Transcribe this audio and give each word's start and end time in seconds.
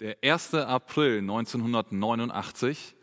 Der 0.00 0.16
1. 0.22 0.54
April 0.54 1.18
1989 1.18 2.94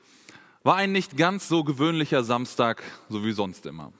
war 0.63 0.75
ein 0.75 0.92
nicht 0.92 1.15
ganz 1.15 1.47
so 1.47 1.63
gewöhnlicher 1.63 2.23
Samstag, 2.23 2.83
so 3.08 3.23
wie 3.23 3.31
sonst 3.31 3.65
immer. 3.65 3.93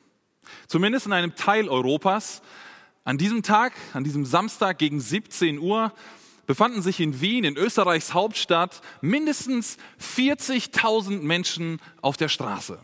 Zumindest 0.68 1.06
in 1.06 1.14
einem 1.14 1.36
Teil 1.36 1.70
Europas. 1.70 2.42
An 3.06 3.18
diesem 3.18 3.44
Tag, 3.44 3.74
an 3.94 4.04
diesem 4.04 4.26
Samstag 4.26 4.78
gegen 4.78 5.00
17 5.00 5.60
Uhr, 5.60 5.94
befanden 6.46 6.82
sich 6.82 7.00
in 7.00 7.22
Wien, 7.22 7.44
in 7.44 7.58
Österreichs 7.58 8.14
Hauptstadt, 8.14 8.82
mindestens 9.02 9.78
40.000 10.02 11.22
Menschen 11.22 11.80
auf 12.02 12.18
der 12.18 12.28
Straße. 12.28 12.80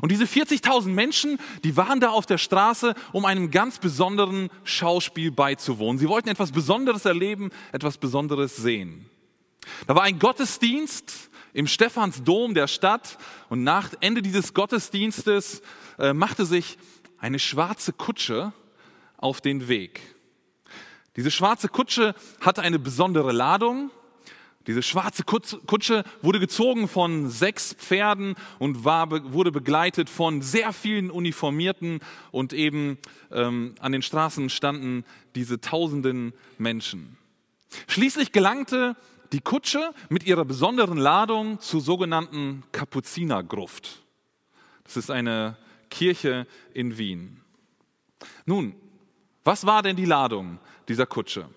Und 0.00 0.12
diese 0.12 0.24
40.000 0.24 0.88
Menschen, 0.88 1.38
die 1.64 1.76
waren 1.76 2.00
da 2.00 2.10
auf 2.10 2.26
der 2.26 2.38
Straße, 2.38 2.94
um 3.12 3.24
einem 3.24 3.50
ganz 3.50 3.78
besonderen 3.78 4.50
Schauspiel 4.62 5.30
beizuwohnen. 5.30 5.98
Sie 5.98 6.08
wollten 6.08 6.28
etwas 6.28 6.52
Besonderes 6.52 7.04
erleben, 7.04 7.50
etwas 7.72 7.98
Besonderes 7.98 8.56
sehen. 8.56 9.10
Da 9.86 9.94
war 9.94 10.02
ein 10.02 10.18
Gottesdienst 10.18 11.30
im 11.52 11.66
Stephansdom 11.66 12.54
der 12.54 12.66
Stadt 12.66 13.18
und 13.48 13.64
nach 13.64 13.90
Ende 14.00 14.22
dieses 14.22 14.54
Gottesdienstes 14.54 15.62
äh, 15.98 16.12
machte 16.12 16.44
sich 16.44 16.78
eine 17.18 17.38
schwarze 17.38 17.92
Kutsche 17.92 18.52
auf 19.16 19.40
den 19.40 19.68
Weg. 19.68 20.00
Diese 21.16 21.30
schwarze 21.30 21.68
Kutsche 21.68 22.14
hatte 22.40 22.62
eine 22.62 22.78
besondere 22.78 23.32
Ladung 23.32 23.90
diese 24.66 24.82
schwarze 24.82 25.24
Kutsche 25.24 26.04
wurde 26.22 26.40
gezogen 26.40 26.88
von 26.88 27.28
sechs 27.28 27.74
Pferden 27.74 28.34
und 28.58 28.84
war, 28.84 29.10
wurde 29.32 29.52
begleitet 29.52 30.08
von 30.08 30.40
sehr 30.40 30.72
vielen 30.72 31.10
Uniformierten 31.10 32.00
und 32.30 32.52
eben 32.52 32.98
ähm, 33.30 33.74
an 33.80 33.92
den 33.92 34.02
Straßen 34.02 34.48
standen 34.48 35.04
diese 35.34 35.60
tausenden 35.60 36.32
Menschen. 36.56 37.18
Schließlich 37.88 38.32
gelangte 38.32 38.96
die 39.32 39.40
Kutsche 39.40 39.92
mit 40.08 40.24
ihrer 40.24 40.44
besonderen 40.44 40.98
Ladung 40.98 41.60
zur 41.60 41.80
sogenannten 41.80 42.62
Kapuzinergruft. 42.72 44.02
Das 44.84 44.96
ist 44.96 45.10
eine 45.10 45.56
Kirche 45.90 46.46
in 46.72 46.96
Wien. 46.98 47.40
Nun, 48.46 48.74
was 49.42 49.66
war 49.66 49.82
denn 49.82 49.96
die 49.96 50.04
Ladung 50.04 50.58
dieser 50.88 51.06
Kutsche? 51.06 51.48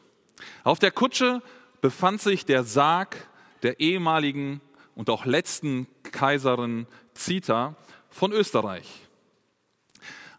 Auf 0.63 0.79
der 0.79 0.91
Kutsche 0.91 1.41
befand 1.81 2.21
sich 2.21 2.45
der 2.45 2.63
Sarg 2.63 3.27
der 3.63 3.79
ehemaligen 3.79 4.61
und 4.95 5.09
auch 5.09 5.25
letzten 5.25 5.87
Kaiserin 6.03 6.87
Zita 7.13 7.75
von 8.09 8.31
Österreich. 8.31 9.07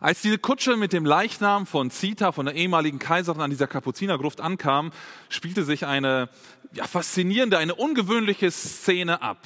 Als 0.01 0.23
diese 0.23 0.39
Kutsche 0.39 0.77
mit 0.77 0.93
dem 0.93 1.05
Leichnam 1.05 1.67
von 1.67 1.91
Zita, 1.91 2.31
von 2.31 2.47
der 2.47 2.55
ehemaligen 2.55 3.01
Kaiserin 3.01 3.41
an 3.41 3.51
dieser 3.51 3.67
Kapuzinergruft 3.67 4.41
ankam, 4.41 4.93
spielte 5.29 5.65
sich 5.65 5.87
eine 5.87 6.29
ja, 6.73 6.87
faszinierende, 6.87 7.59
eine 7.59 7.75
ungewöhnliche 7.75 8.51
Szene 8.51 9.23
ab. 9.23 9.39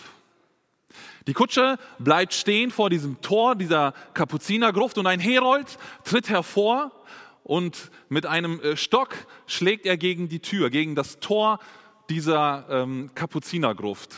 Die 1.26 1.32
Kutsche 1.32 1.78
bleibt 1.98 2.34
stehen 2.34 2.70
vor 2.70 2.90
diesem 2.90 3.20
Tor 3.22 3.54
dieser 3.54 3.94
Kapuzinergruft 4.12 4.98
und 4.98 5.06
ein 5.06 5.20
Herold 5.20 5.78
tritt 6.04 6.28
hervor 6.28 6.90
und 7.44 7.90
mit 8.08 8.26
einem 8.26 8.60
äh, 8.60 8.76
Stock 8.76 9.14
schlägt 9.46 9.86
er 9.86 9.96
gegen 9.96 10.28
die 10.28 10.40
Tür, 10.40 10.68
gegen 10.68 10.94
das 10.94 11.18
Tor 11.20 11.60
dieser 12.12 12.66
ähm, 12.68 13.10
Kapuzinergruft. 13.14 14.14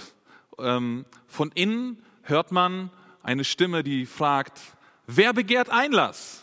Ähm, 0.59 1.05
von 1.28 1.53
innen 1.55 2.03
hört 2.23 2.50
man 2.50 2.91
eine 3.23 3.45
Stimme, 3.45 3.84
die 3.84 4.05
fragt, 4.05 4.61
wer 5.06 5.33
begehrt 5.33 5.70
Einlass? 5.70 6.42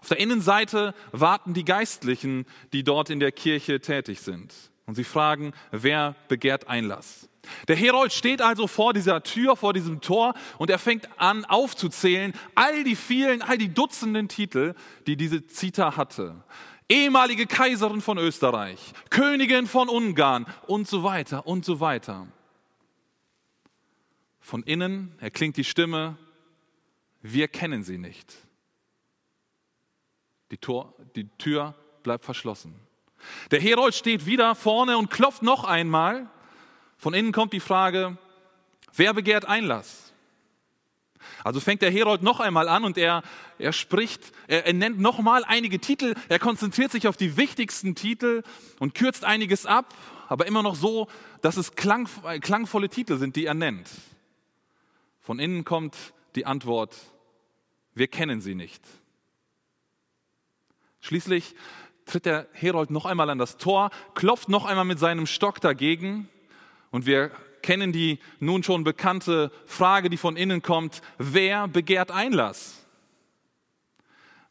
Auf 0.00 0.08
der 0.08 0.20
Innenseite 0.20 0.94
warten 1.10 1.54
die 1.54 1.64
Geistlichen, 1.64 2.46
die 2.72 2.84
dort 2.84 3.10
in 3.10 3.18
der 3.18 3.32
Kirche 3.32 3.80
tätig 3.80 4.20
sind. 4.20 4.54
Und 4.86 4.94
sie 4.94 5.02
fragen, 5.02 5.54
wer 5.72 6.14
begehrt 6.28 6.68
Einlass? 6.68 7.28
Der 7.66 7.74
Herold 7.74 8.12
steht 8.12 8.40
also 8.40 8.68
vor 8.68 8.92
dieser 8.92 9.24
Tür, 9.24 9.56
vor 9.56 9.72
diesem 9.72 10.00
Tor 10.00 10.34
und 10.58 10.70
er 10.70 10.78
fängt 10.78 11.08
an 11.16 11.44
aufzuzählen, 11.44 12.32
all 12.54 12.84
die 12.84 12.94
vielen, 12.94 13.42
all 13.42 13.58
die 13.58 13.74
Dutzenden 13.74 14.28
Titel, 14.28 14.74
die 15.08 15.16
diese 15.16 15.48
Zita 15.48 15.96
hatte 15.96 16.44
ehemalige 16.92 17.46
Kaiserin 17.46 18.02
von 18.02 18.18
Österreich, 18.18 18.78
Königin 19.08 19.66
von 19.66 19.88
Ungarn 19.88 20.46
und 20.66 20.86
so 20.86 21.02
weiter 21.02 21.46
und 21.46 21.64
so 21.64 21.80
weiter. 21.80 22.26
Von 24.40 24.62
innen 24.64 25.14
erklingt 25.18 25.56
die 25.56 25.64
Stimme, 25.64 26.18
wir 27.22 27.48
kennen 27.48 27.82
sie 27.82 27.96
nicht. 27.96 28.36
Die, 30.50 30.58
Tor, 30.58 30.94
die 31.16 31.28
Tür 31.38 31.74
bleibt 32.02 32.24
verschlossen. 32.24 32.74
Der 33.50 33.60
Herold 33.60 33.94
steht 33.94 34.26
wieder 34.26 34.54
vorne 34.54 34.98
und 34.98 35.08
klopft 35.08 35.42
noch 35.42 35.64
einmal. 35.64 36.28
Von 36.98 37.14
innen 37.14 37.32
kommt 37.32 37.52
die 37.52 37.60
Frage, 37.60 38.18
wer 38.94 39.14
begehrt 39.14 39.46
Einlass? 39.46 40.01
Also 41.44 41.60
fängt 41.60 41.82
der 41.82 41.90
Herold 41.90 42.22
noch 42.22 42.40
einmal 42.40 42.68
an 42.68 42.84
und 42.84 42.96
er, 42.96 43.22
er 43.58 43.72
spricht, 43.72 44.32
er, 44.46 44.66
er 44.66 44.72
nennt 44.72 45.00
nochmal 45.00 45.44
einige 45.44 45.80
Titel, 45.80 46.14
er 46.28 46.38
konzentriert 46.38 46.92
sich 46.92 47.08
auf 47.08 47.16
die 47.16 47.36
wichtigsten 47.36 47.94
Titel 47.94 48.42
und 48.78 48.94
kürzt 48.94 49.24
einiges 49.24 49.66
ab, 49.66 49.94
aber 50.28 50.46
immer 50.46 50.62
noch 50.62 50.76
so, 50.76 51.08
dass 51.40 51.56
es 51.56 51.74
klang, 51.74 52.08
klangvolle 52.40 52.88
Titel 52.88 53.18
sind, 53.18 53.36
die 53.36 53.46
er 53.46 53.54
nennt. 53.54 53.88
Von 55.20 55.38
innen 55.38 55.64
kommt 55.64 55.96
die 56.34 56.46
Antwort, 56.46 56.96
wir 57.94 58.08
kennen 58.08 58.40
sie 58.40 58.54
nicht. 58.54 58.82
Schließlich 61.00 61.54
tritt 62.06 62.26
der 62.26 62.48
Herold 62.52 62.90
noch 62.90 63.06
einmal 63.06 63.30
an 63.30 63.38
das 63.38 63.56
Tor, 63.56 63.90
klopft 64.14 64.48
noch 64.48 64.64
einmal 64.64 64.84
mit 64.84 64.98
seinem 64.98 65.26
Stock 65.26 65.60
dagegen 65.60 66.28
und 66.90 67.06
wir 67.06 67.32
kennen 67.62 67.92
die 67.92 68.18
nun 68.40 68.62
schon 68.62 68.84
bekannte 68.84 69.50
Frage, 69.66 70.10
die 70.10 70.16
von 70.16 70.36
innen 70.36 70.62
kommt, 70.62 71.02
wer 71.18 71.68
begehrt 71.68 72.10
Einlass? 72.10 72.84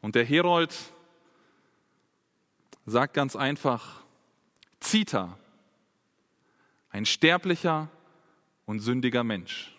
Und 0.00 0.14
der 0.14 0.24
Herold 0.24 0.74
sagt 2.86 3.14
ganz 3.14 3.36
einfach, 3.36 4.02
Zita, 4.80 5.38
ein 6.90 7.06
sterblicher 7.06 7.88
und 8.66 8.80
sündiger 8.80 9.24
Mensch. 9.24 9.76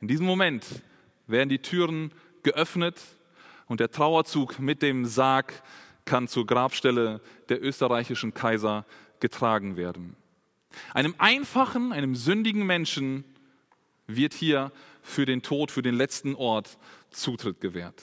In 0.00 0.08
diesem 0.08 0.26
Moment 0.26 0.64
werden 1.26 1.48
die 1.48 1.60
Türen 1.60 2.12
geöffnet 2.42 3.00
und 3.66 3.80
der 3.80 3.90
Trauerzug 3.90 4.58
mit 4.58 4.82
dem 4.82 5.06
Sarg 5.06 5.62
kann 6.04 6.28
zur 6.28 6.46
Grabstelle 6.46 7.20
der 7.48 7.62
österreichischen 7.62 8.34
Kaiser 8.34 8.84
getragen 9.20 9.76
werden. 9.76 10.16
Einem 10.94 11.14
einfachen, 11.18 11.92
einem 11.92 12.14
sündigen 12.14 12.66
Menschen 12.66 13.24
wird 14.06 14.34
hier 14.34 14.72
für 15.02 15.26
den 15.26 15.42
Tod, 15.42 15.70
für 15.70 15.82
den 15.82 15.94
letzten 15.94 16.34
Ort 16.34 16.78
Zutritt 17.10 17.60
gewährt. 17.60 18.02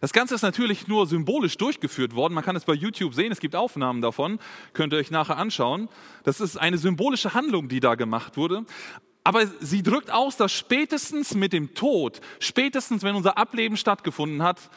Das 0.00 0.12
Ganze 0.12 0.34
ist 0.34 0.42
natürlich 0.42 0.88
nur 0.88 1.06
symbolisch 1.06 1.56
durchgeführt 1.56 2.14
worden. 2.14 2.34
Man 2.34 2.44
kann 2.44 2.56
es 2.56 2.64
bei 2.64 2.74
YouTube 2.74 3.14
sehen, 3.14 3.32
es 3.32 3.40
gibt 3.40 3.54
Aufnahmen 3.54 4.00
davon, 4.00 4.38
könnt 4.72 4.92
ihr 4.92 4.98
euch 4.98 5.10
nachher 5.10 5.36
anschauen. 5.36 5.88
Das 6.24 6.40
ist 6.40 6.56
eine 6.56 6.78
symbolische 6.78 7.34
Handlung, 7.34 7.68
die 7.68 7.80
da 7.80 7.94
gemacht 7.94 8.36
wurde. 8.36 8.64
Aber 9.22 9.46
sie 9.60 9.82
drückt 9.82 10.10
aus, 10.10 10.36
dass 10.36 10.52
spätestens 10.52 11.34
mit 11.34 11.52
dem 11.52 11.74
Tod, 11.74 12.20
spätestens 12.40 13.02
wenn 13.02 13.14
unser 13.14 13.38
Ableben 13.38 13.76
stattgefunden 13.76 14.42
hat, 14.42 14.70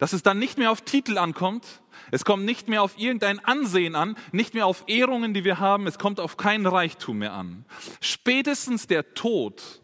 dass 0.00 0.14
es 0.14 0.22
dann 0.22 0.38
nicht 0.38 0.58
mehr 0.58 0.72
auf 0.72 0.80
Titel 0.80 1.18
ankommt, 1.18 1.82
es 2.10 2.24
kommt 2.24 2.44
nicht 2.44 2.68
mehr 2.68 2.82
auf 2.82 2.98
irgendein 2.98 3.38
Ansehen 3.38 3.94
an, 3.94 4.16
nicht 4.32 4.54
mehr 4.54 4.66
auf 4.66 4.84
Ehrungen, 4.88 5.34
die 5.34 5.44
wir 5.44 5.60
haben, 5.60 5.86
es 5.86 5.98
kommt 5.98 6.18
auf 6.18 6.38
keinen 6.38 6.66
Reichtum 6.66 7.18
mehr 7.18 7.34
an. 7.34 7.66
Spätestens 8.00 8.86
der 8.86 9.14
Tod 9.14 9.82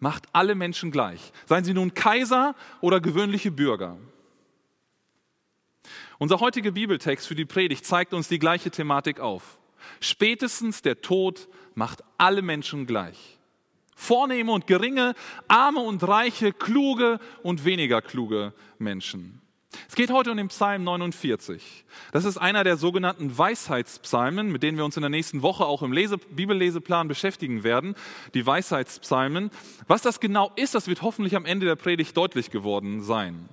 macht 0.00 0.24
alle 0.32 0.56
Menschen 0.56 0.90
gleich, 0.90 1.32
seien 1.46 1.64
sie 1.64 1.74
nun 1.74 1.94
Kaiser 1.94 2.56
oder 2.80 3.00
gewöhnliche 3.00 3.52
Bürger. 3.52 3.96
Unser 6.18 6.40
heutiger 6.40 6.72
Bibeltext 6.72 7.26
für 7.26 7.36
die 7.36 7.44
Predigt 7.44 7.86
zeigt 7.86 8.12
uns 8.12 8.28
die 8.28 8.40
gleiche 8.40 8.70
Thematik 8.70 9.20
auf. 9.20 9.58
Spätestens 10.00 10.82
der 10.82 11.02
Tod 11.02 11.48
macht 11.74 12.02
alle 12.18 12.42
Menschen 12.42 12.84
gleich. 12.84 13.39
Vornehme 14.00 14.50
und 14.52 14.66
geringe, 14.66 15.14
arme 15.46 15.80
und 15.80 16.02
reiche, 16.08 16.54
kluge 16.54 17.20
und 17.42 17.66
weniger 17.66 18.00
kluge 18.00 18.54
Menschen. 18.78 19.42
Es 19.90 19.94
geht 19.94 20.10
heute 20.10 20.30
um 20.30 20.38
den 20.38 20.48
Psalm 20.48 20.84
49. 20.84 21.84
Das 22.10 22.24
ist 22.24 22.38
einer 22.38 22.64
der 22.64 22.78
sogenannten 22.78 23.36
Weisheitspsalmen, 23.36 24.50
mit 24.50 24.62
denen 24.62 24.78
wir 24.78 24.86
uns 24.86 24.96
in 24.96 25.02
der 25.02 25.10
nächsten 25.10 25.42
Woche 25.42 25.66
auch 25.66 25.82
im 25.82 25.92
Lese 25.92 26.16
Bibelleseplan 26.16 27.08
beschäftigen 27.08 27.62
werden. 27.62 27.94
Die 28.32 28.46
Weisheitspsalmen. 28.46 29.50
Was 29.86 30.00
das 30.00 30.18
genau 30.18 30.50
ist, 30.56 30.74
das 30.74 30.86
wird 30.86 31.02
hoffentlich 31.02 31.36
am 31.36 31.44
Ende 31.44 31.66
der 31.66 31.76
Predigt 31.76 32.16
deutlich 32.16 32.50
geworden 32.50 33.02
sein. 33.02 33.50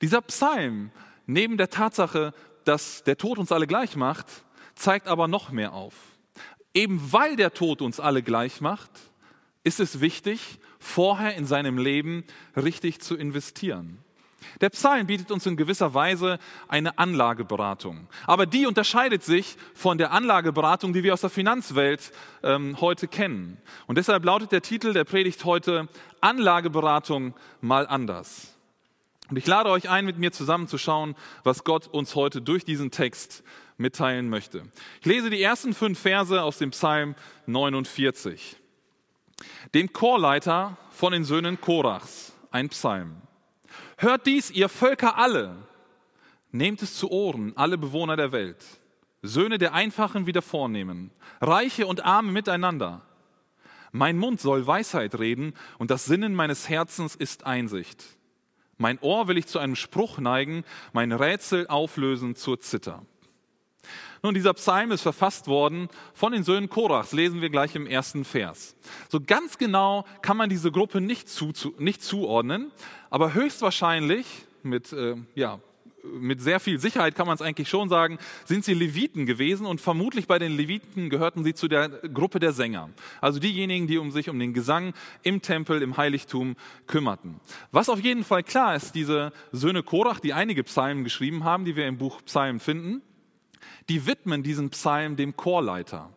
Dieser 0.00 0.22
Psalm, 0.22 0.92
neben 1.26 1.56
der 1.56 1.70
Tatsache, 1.70 2.34
dass 2.64 3.02
der 3.02 3.18
Tod 3.18 3.36
uns 3.36 3.50
alle 3.50 3.66
gleich 3.66 3.96
macht, 3.96 4.26
zeigt 4.76 5.08
aber 5.08 5.26
noch 5.26 5.50
mehr 5.50 5.72
auf. 5.72 5.94
Eben 6.72 7.12
weil 7.12 7.34
der 7.34 7.52
Tod 7.52 7.82
uns 7.82 7.98
alle 7.98 8.22
gleich 8.22 8.60
macht, 8.60 8.90
ist 9.64 9.80
es 9.80 10.00
wichtig, 10.00 10.58
vorher 10.78 11.34
in 11.36 11.46
seinem 11.46 11.78
Leben 11.78 12.24
richtig 12.56 13.00
zu 13.00 13.16
investieren. 13.16 13.98
Der 14.60 14.70
Psalm 14.70 15.06
bietet 15.06 15.30
uns 15.30 15.46
in 15.46 15.56
gewisser 15.56 15.94
Weise 15.94 16.38
eine 16.68 16.98
Anlageberatung. 16.98 18.08
Aber 18.26 18.46
die 18.46 18.66
unterscheidet 18.66 19.22
sich 19.22 19.56
von 19.74 19.98
der 19.98 20.12
Anlageberatung, 20.12 20.92
die 20.92 21.02
wir 21.02 21.14
aus 21.14 21.20
der 21.20 21.30
Finanzwelt 21.30 22.12
ähm, 22.42 22.80
heute 22.80 23.08
kennen. 23.08 23.58
Und 23.86 23.98
deshalb 23.98 24.24
lautet 24.24 24.52
der 24.52 24.62
Titel 24.62 24.92
der 24.92 25.04
Predigt 25.04 25.44
heute 25.44 25.88
Anlageberatung 26.20 27.34
mal 27.60 27.86
anders. 27.86 28.54
Und 29.30 29.36
ich 29.36 29.46
lade 29.46 29.70
euch 29.70 29.88
ein, 29.88 30.04
mit 30.04 30.18
mir 30.18 30.32
zusammenzuschauen, 30.32 31.14
was 31.42 31.64
Gott 31.64 31.88
uns 31.88 32.14
heute 32.14 32.42
durch 32.42 32.64
diesen 32.64 32.90
Text 32.90 33.42
mitteilen 33.78 34.28
möchte. 34.28 34.64
Ich 35.00 35.06
lese 35.06 35.30
die 35.30 35.42
ersten 35.42 35.72
fünf 35.72 35.98
Verse 35.98 36.42
aus 36.42 36.58
dem 36.58 36.70
Psalm 36.70 37.14
49. 37.46 38.56
Dem 39.74 39.92
Chorleiter 39.92 40.76
von 40.90 41.12
den 41.12 41.24
Söhnen 41.24 41.60
Korachs, 41.60 42.32
ein 42.50 42.68
Psalm. 42.68 43.16
Hört 43.96 44.26
dies, 44.26 44.50
ihr 44.50 44.68
Völker 44.68 45.16
alle. 45.16 45.56
Nehmt 46.50 46.82
es 46.82 46.96
zu 46.96 47.10
Ohren, 47.10 47.52
alle 47.56 47.78
Bewohner 47.78 48.16
der 48.16 48.32
Welt. 48.32 48.64
Söhne 49.22 49.58
der 49.58 49.72
Einfachen 49.72 50.26
wie 50.26 50.32
der 50.32 50.42
Vornehmen, 50.42 51.12
Reiche 51.40 51.86
und 51.86 52.04
Arme 52.04 52.32
miteinander. 52.32 53.02
Mein 53.92 54.18
Mund 54.18 54.40
soll 54.40 54.66
Weisheit 54.66 55.18
reden 55.18 55.54
und 55.78 55.90
das 55.90 56.06
Sinnen 56.06 56.34
meines 56.34 56.68
Herzens 56.68 57.14
ist 57.14 57.46
Einsicht. 57.46 58.04
Mein 58.78 58.98
Ohr 58.98 59.28
will 59.28 59.38
ich 59.38 59.46
zu 59.46 59.58
einem 59.58 59.76
Spruch 59.76 60.18
neigen, 60.18 60.64
mein 60.92 61.12
Rätsel 61.12 61.68
auflösen 61.68 62.34
zur 62.34 62.58
Zither. 62.58 63.06
Nun, 64.24 64.34
dieser 64.34 64.54
Psalm 64.54 64.92
ist 64.92 65.02
verfasst 65.02 65.48
worden 65.48 65.88
von 66.14 66.30
den 66.30 66.44
Söhnen 66.44 66.68
Korachs, 66.68 67.10
lesen 67.10 67.40
wir 67.40 67.50
gleich 67.50 67.74
im 67.74 67.88
ersten 67.88 68.24
Vers. 68.24 68.76
So 69.08 69.20
ganz 69.20 69.58
genau 69.58 70.04
kann 70.22 70.36
man 70.36 70.48
diese 70.48 70.70
Gruppe 70.70 71.00
nicht, 71.00 71.28
zu, 71.28 71.50
zu, 71.50 71.74
nicht 71.78 72.04
zuordnen, 72.04 72.70
aber 73.10 73.34
höchstwahrscheinlich 73.34 74.26
mit, 74.62 74.92
äh, 74.92 75.16
ja, 75.34 75.58
mit 76.04 76.40
sehr 76.40 76.60
viel 76.60 76.78
Sicherheit 76.78 77.16
kann 77.16 77.26
man 77.26 77.34
es 77.34 77.42
eigentlich 77.42 77.68
schon 77.68 77.88
sagen, 77.88 78.18
sind 78.44 78.64
sie 78.64 78.74
Leviten 78.74 79.26
gewesen 79.26 79.66
und 79.66 79.80
vermutlich 79.80 80.28
bei 80.28 80.38
den 80.38 80.56
Leviten 80.56 81.10
gehörten 81.10 81.42
sie 81.42 81.54
zu 81.54 81.66
der 81.66 81.88
Gruppe 81.88 82.38
der 82.38 82.52
Sänger. 82.52 82.90
Also 83.20 83.40
diejenigen, 83.40 83.88
die 83.88 83.98
um 83.98 84.12
sich 84.12 84.28
um 84.28 84.38
den 84.38 84.52
Gesang 84.52 84.94
im 85.24 85.42
Tempel, 85.42 85.82
im 85.82 85.96
Heiligtum 85.96 86.54
kümmerten. 86.86 87.40
Was 87.72 87.88
auf 87.88 87.98
jeden 87.98 88.22
Fall 88.22 88.44
klar 88.44 88.76
ist, 88.76 88.94
diese 88.94 89.32
Söhne 89.50 89.82
Korach, 89.82 90.20
die 90.20 90.32
einige 90.32 90.62
Psalmen 90.62 91.02
geschrieben 91.02 91.42
haben, 91.42 91.64
die 91.64 91.74
wir 91.74 91.88
im 91.88 91.98
Buch 91.98 92.22
Psalmen 92.24 92.60
finden, 92.60 93.02
die 93.88 94.06
widmen 94.06 94.42
diesen 94.42 94.70
Psalm 94.70 95.16
dem 95.16 95.36
Chorleiter. 95.36 96.10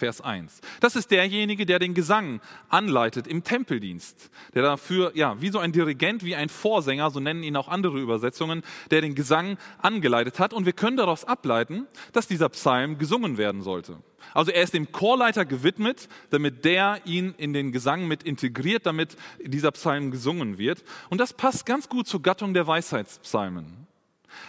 Vers 0.00 0.22
1. 0.22 0.60
Das 0.80 0.96
ist 0.96 1.10
derjenige, 1.10 1.66
der 1.66 1.78
den 1.78 1.92
Gesang 1.92 2.40
anleitet 2.70 3.26
im 3.26 3.44
Tempeldienst, 3.44 4.30
der 4.54 4.62
dafür, 4.62 5.12
ja, 5.14 5.40
wie 5.42 5.50
so 5.50 5.58
ein 5.58 5.72
Dirigent, 5.72 6.24
wie 6.24 6.34
ein 6.34 6.48
Vorsänger, 6.48 7.10
so 7.10 7.20
nennen 7.20 7.42
ihn 7.42 7.54
auch 7.54 7.68
andere 7.68 8.00
Übersetzungen, 8.00 8.62
der 8.90 9.02
den 9.02 9.14
Gesang 9.14 9.58
angeleitet 9.78 10.38
hat. 10.38 10.54
Und 10.54 10.64
wir 10.64 10.72
können 10.72 10.96
daraus 10.96 11.24
ableiten, 11.26 11.86
dass 12.12 12.26
dieser 12.26 12.48
Psalm 12.48 12.96
gesungen 12.96 13.36
werden 13.36 13.60
sollte. 13.60 13.98
Also 14.32 14.50
er 14.50 14.62
ist 14.62 14.74
dem 14.74 14.90
Chorleiter 14.90 15.44
gewidmet, 15.44 16.08
damit 16.30 16.64
der 16.64 17.00
ihn 17.04 17.34
in 17.36 17.52
den 17.52 17.70
Gesang 17.70 18.08
mit 18.08 18.22
integriert, 18.22 18.86
damit 18.86 19.16
dieser 19.38 19.72
Psalm 19.72 20.10
gesungen 20.10 20.56
wird. 20.56 20.82
Und 21.10 21.18
das 21.18 21.34
passt 21.34 21.66
ganz 21.66 21.88
gut 21.88 22.06
zur 22.06 22.22
Gattung 22.22 22.54
der 22.54 22.66
Weisheitspsalmen. 22.66 23.86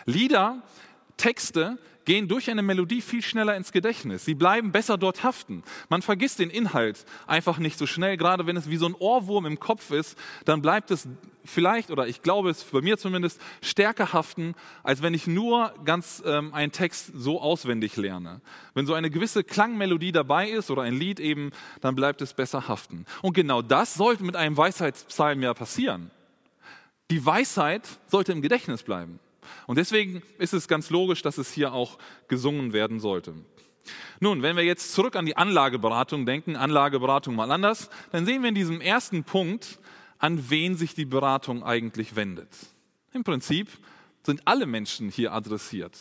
Lieder, 0.06 0.62
Texte, 1.18 1.78
gehen 2.06 2.28
durch 2.28 2.50
eine 2.50 2.62
Melodie 2.62 3.02
viel 3.02 3.22
schneller 3.22 3.56
ins 3.56 3.72
Gedächtnis. 3.72 4.26
Sie 4.26 4.36
bleiben 4.36 4.72
besser 4.72 4.98
dort 4.98 5.24
haften. 5.24 5.64
Man 5.90 6.02
vergisst 6.02 6.40
den 6.40 6.50
Inhalt 6.50 7.06
einfach 7.28 7.58
nicht 7.58 7.78
so 7.78 7.86
schnell. 7.86 8.18
Gerade 8.18 8.48
wenn 8.48 8.58
es 8.58 8.70
wie 8.70 8.78
so 8.78 8.88
ein 8.88 8.96
Ohrwurm 8.96 9.46
im 9.46 9.60
Kopf 9.60 9.92
ist, 9.92 10.18
dann 10.46 10.62
bleibt 10.62 10.92
es 10.92 11.08
vielleicht, 11.46 11.92
oder 11.92 12.08
ich 12.08 12.22
glaube 12.22 12.50
es 12.50 12.64
bei 12.64 12.82
mir 12.82 12.98
zumindest, 12.98 13.42
stärker 13.62 14.14
haften, 14.14 14.56
als 14.84 15.02
wenn 15.02 15.14
ich 15.14 15.28
nur 15.28 15.74
ganz 15.86 16.22
ähm, 16.26 16.54
einen 16.54 16.72
Text 16.72 17.12
so 17.16 17.42
auswendig 17.42 17.98
lerne. 17.98 18.42
Wenn 18.74 18.86
so 18.86 18.94
eine 18.94 19.10
gewisse 19.10 19.44
Klangmelodie 19.44 20.12
dabei 20.12 20.50
ist 20.50 20.72
oder 20.72 20.84
ein 20.84 20.94
Lied 20.94 21.20
eben, 21.20 21.52
dann 21.82 21.96
bleibt 21.96 22.22
es 22.22 22.34
besser 22.34 22.68
haften. 22.68 23.06
Und 23.22 23.34
genau 23.34 23.62
das 23.62 23.94
sollte 23.96 24.24
mit 24.24 24.36
einem 24.36 24.58
Weisheitspsalm 24.58 25.42
ja 25.42 25.54
passieren. 25.54 26.12
Die 27.10 27.26
Weisheit 27.26 27.88
sollte 28.08 28.32
im 28.32 28.42
Gedächtnis 28.42 28.84
bleiben. 28.84 29.20
Und 29.68 29.78
deswegen 29.78 30.22
ist 30.38 30.54
es 30.54 30.68
ganz 30.68 30.90
logisch, 30.90 31.22
dass 31.22 31.38
es 31.38 31.52
hier 31.52 31.74
auch 31.74 31.98
gesungen 32.28 32.74
werden 32.74 33.00
sollte. 33.00 33.34
Nun, 34.20 34.42
wenn 34.42 34.56
wir 34.56 34.64
jetzt 34.64 34.94
zurück 34.94 35.16
an 35.16 35.26
die 35.26 35.38
Anlageberatung 35.38 36.26
denken, 36.26 36.56
Anlageberatung 36.56 37.36
mal 37.36 37.52
anders, 37.52 37.90
dann 38.12 38.26
sehen 38.26 38.42
wir 38.44 38.50
in 38.50 38.56
diesem 38.56 38.82
ersten 38.82 39.24
Punkt, 39.24 39.80
an 40.20 40.50
wen 40.50 40.76
sich 40.76 40.94
die 40.94 41.06
Beratung 41.06 41.64
eigentlich 41.64 42.16
wendet. 42.16 42.50
Im 43.14 43.24
Prinzip 43.24 43.70
sind 44.24 44.42
alle 44.46 44.68
Menschen 44.68 45.10
hier 45.10 45.34
adressiert. 45.34 45.98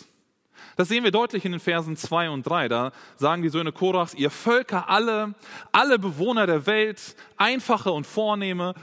Das 0.77 0.89
sehen 0.89 1.05
wir 1.05 1.11
deutlich 1.11 1.47
in 1.47 1.53
den 1.53 1.61
Versen 1.61 1.97
2 1.97 2.29
und 2.31 2.47
3. 2.47 2.69
Da 2.69 2.93
sagen 3.17 3.43
die 3.43 3.49
Söhne 3.49 3.73
Korachs, 3.73 4.13
ihr 4.15 4.31
Völker 4.31 4.91
alle, 4.91 5.35
alle 5.73 5.99
Bewohner 5.99 6.47
der 6.47 6.67
Welt, 6.67 7.17
einfache 7.39 7.91
und 7.91 8.07
vornehme, 8.07 8.75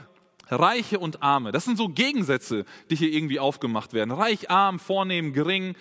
Reiche 0.50 0.98
und 0.98 1.22
Arme. 1.22 1.52
Das 1.52 1.64
sind 1.64 1.76
so 1.76 1.88
Gegensätze, 1.88 2.64
die 2.90 2.96
hier 2.96 3.12
irgendwie 3.12 3.40
aufgemacht 3.40 3.92
werden. 3.92 4.10
Reich, 4.10 4.50
arm, 4.50 4.78
vornehm, 4.78 5.32
gering. 5.32 5.74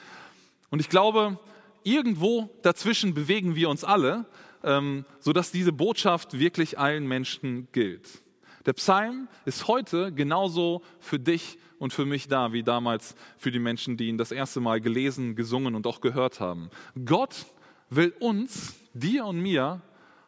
Und 0.69 0.79
ich 0.79 0.89
glaube, 0.89 1.39
irgendwo 1.83 2.49
dazwischen 2.61 3.13
bewegen 3.13 3.55
wir 3.55 3.69
uns 3.69 3.83
alle, 3.83 4.25
ähm, 4.63 5.05
sodass 5.19 5.51
diese 5.51 5.71
Botschaft 5.71 6.39
wirklich 6.39 6.77
allen 6.77 7.07
Menschen 7.07 7.67
gilt. 7.71 8.21
Der 8.65 8.73
Psalm 8.73 9.29
ist 9.45 9.67
heute 9.67 10.11
genauso 10.11 10.81
für 10.99 11.19
dich 11.19 11.57
und 11.79 11.93
für 11.93 12.05
mich 12.05 12.27
da, 12.27 12.51
wie 12.51 12.63
damals 12.63 13.15
für 13.37 13.51
die 13.51 13.59
Menschen, 13.59 13.97
die 13.97 14.07
ihn 14.07 14.17
das 14.17 14.31
erste 14.31 14.59
Mal 14.59 14.81
gelesen, 14.81 15.35
gesungen 15.35 15.75
und 15.75 15.87
auch 15.87 16.01
gehört 16.01 16.39
haben. 16.39 16.69
Gott 17.05 17.45
will 17.89 18.13
uns, 18.19 18.75
dir 18.93 19.25
und 19.25 19.39
mir, 19.39 19.81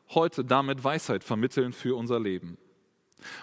heute 0.10 0.46
damit 0.46 0.84
Weisheit 0.84 1.24
vermitteln 1.24 1.74
für 1.74 1.98
unser 1.98 2.20
Leben. 2.20 2.58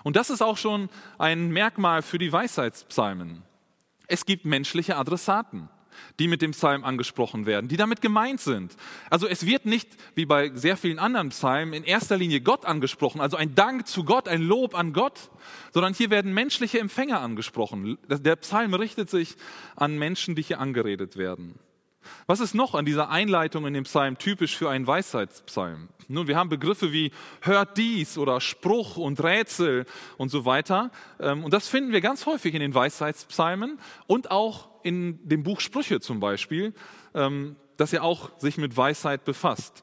Und 0.04 0.16
das 0.16 0.30
ist 0.30 0.42
auch 0.42 0.56
schon 0.56 0.88
ein 1.18 1.50
Merkmal 1.50 2.02
für 2.02 2.18
die 2.18 2.32
Weisheitspsalmen. 2.32 3.42
Es 4.08 4.24
gibt 4.26 4.44
menschliche 4.44 4.96
Adressaten, 4.96 5.68
die 6.18 6.28
mit 6.28 6.42
dem 6.42 6.52
Psalm 6.52 6.84
angesprochen 6.84 7.46
werden, 7.46 7.68
die 7.68 7.76
damit 7.76 8.00
gemeint 8.00 8.40
sind. 8.40 8.76
Also 9.10 9.26
es 9.26 9.46
wird 9.46 9.66
nicht, 9.66 9.88
wie 10.14 10.26
bei 10.26 10.50
sehr 10.54 10.76
vielen 10.76 10.98
anderen 10.98 11.30
Psalmen, 11.30 11.74
in 11.74 11.84
erster 11.84 12.16
Linie 12.16 12.40
Gott 12.40 12.64
angesprochen, 12.64 13.20
also 13.20 13.36
ein 13.36 13.54
Dank 13.54 13.86
zu 13.86 14.04
Gott, 14.04 14.28
ein 14.28 14.42
Lob 14.42 14.74
an 14.74 14.92
Gott, 14.92 15.30
sondern 15.72 15.94
hier 15.94 16.10
werden 16.10 16.32
menschliche 16.34 16.78
Empfänger 16.78 17.20
angesprochen. 17.20 17.98
Der 18.08 18.36
Psalm 18.36 18.74
richtet 18.74 19.10
sich 19.10 19.36
an 19.74 19.98
Menschen, 19.98 20.34
die 20.34 20.42
hier 20.42 20.60
angeredet 20.60 21.16
werden. 21.16 21.58
Was 22.26 22.40
ist 22.40 22.54
noch 22.54 22.74
an 22.74 22.84
dieser 22.84 23.10
Einleitung 23.10 23.66
in 23.66 23.74
dem 23.74 23.84
Psalm 23.84 24.18
typisch 24.18 24.56
für 24.56 24.70
einen 24.70 24.86
Weisheitspsalm? 24.86 25.88
Nun, 26.08 26.28
wir 26.28 26.36
haben 26.36 26.48
Begriffe 26.48 26.92
wie 26.92 27.10
hört 27.40 27.76
dies 27.76 28.16
oder 28.16 28.40
Spruch 28.40 28.96
und 28.96 29.22
Rätsel 29.22 29.86
und 30.18 30.30
so 30.30 30.44
weiter. 30.44 30.90
Ähm, 31.18 31.44
und 31.44 31.52
das 31.52 31.68
finden 31.68 31.92
wir 31.92 32.00
ganz 32.00 32.26
häufig 32.26 32.54
in 32.54 32.60
den 32.60 32.74
Weisheitspsalmen 32.74 33.78
und 34.06 34.30
auch 34.30 34.68
in 34.82 35.18
dem 35.28 35.42
Buch 35.42 35.60
Sprüche 35.60 36.00
zum 36.00 36.20
Beispiel, 36.20 36.74
ähm, 37.14 37.56
das 37.76 37.92
ja 37.92 38.02
auch 38.02 38.30
sich 38.38 38.56
mit 38.56 38.76
Weisheit 38.76 39.24
befasst. 39.24 39.82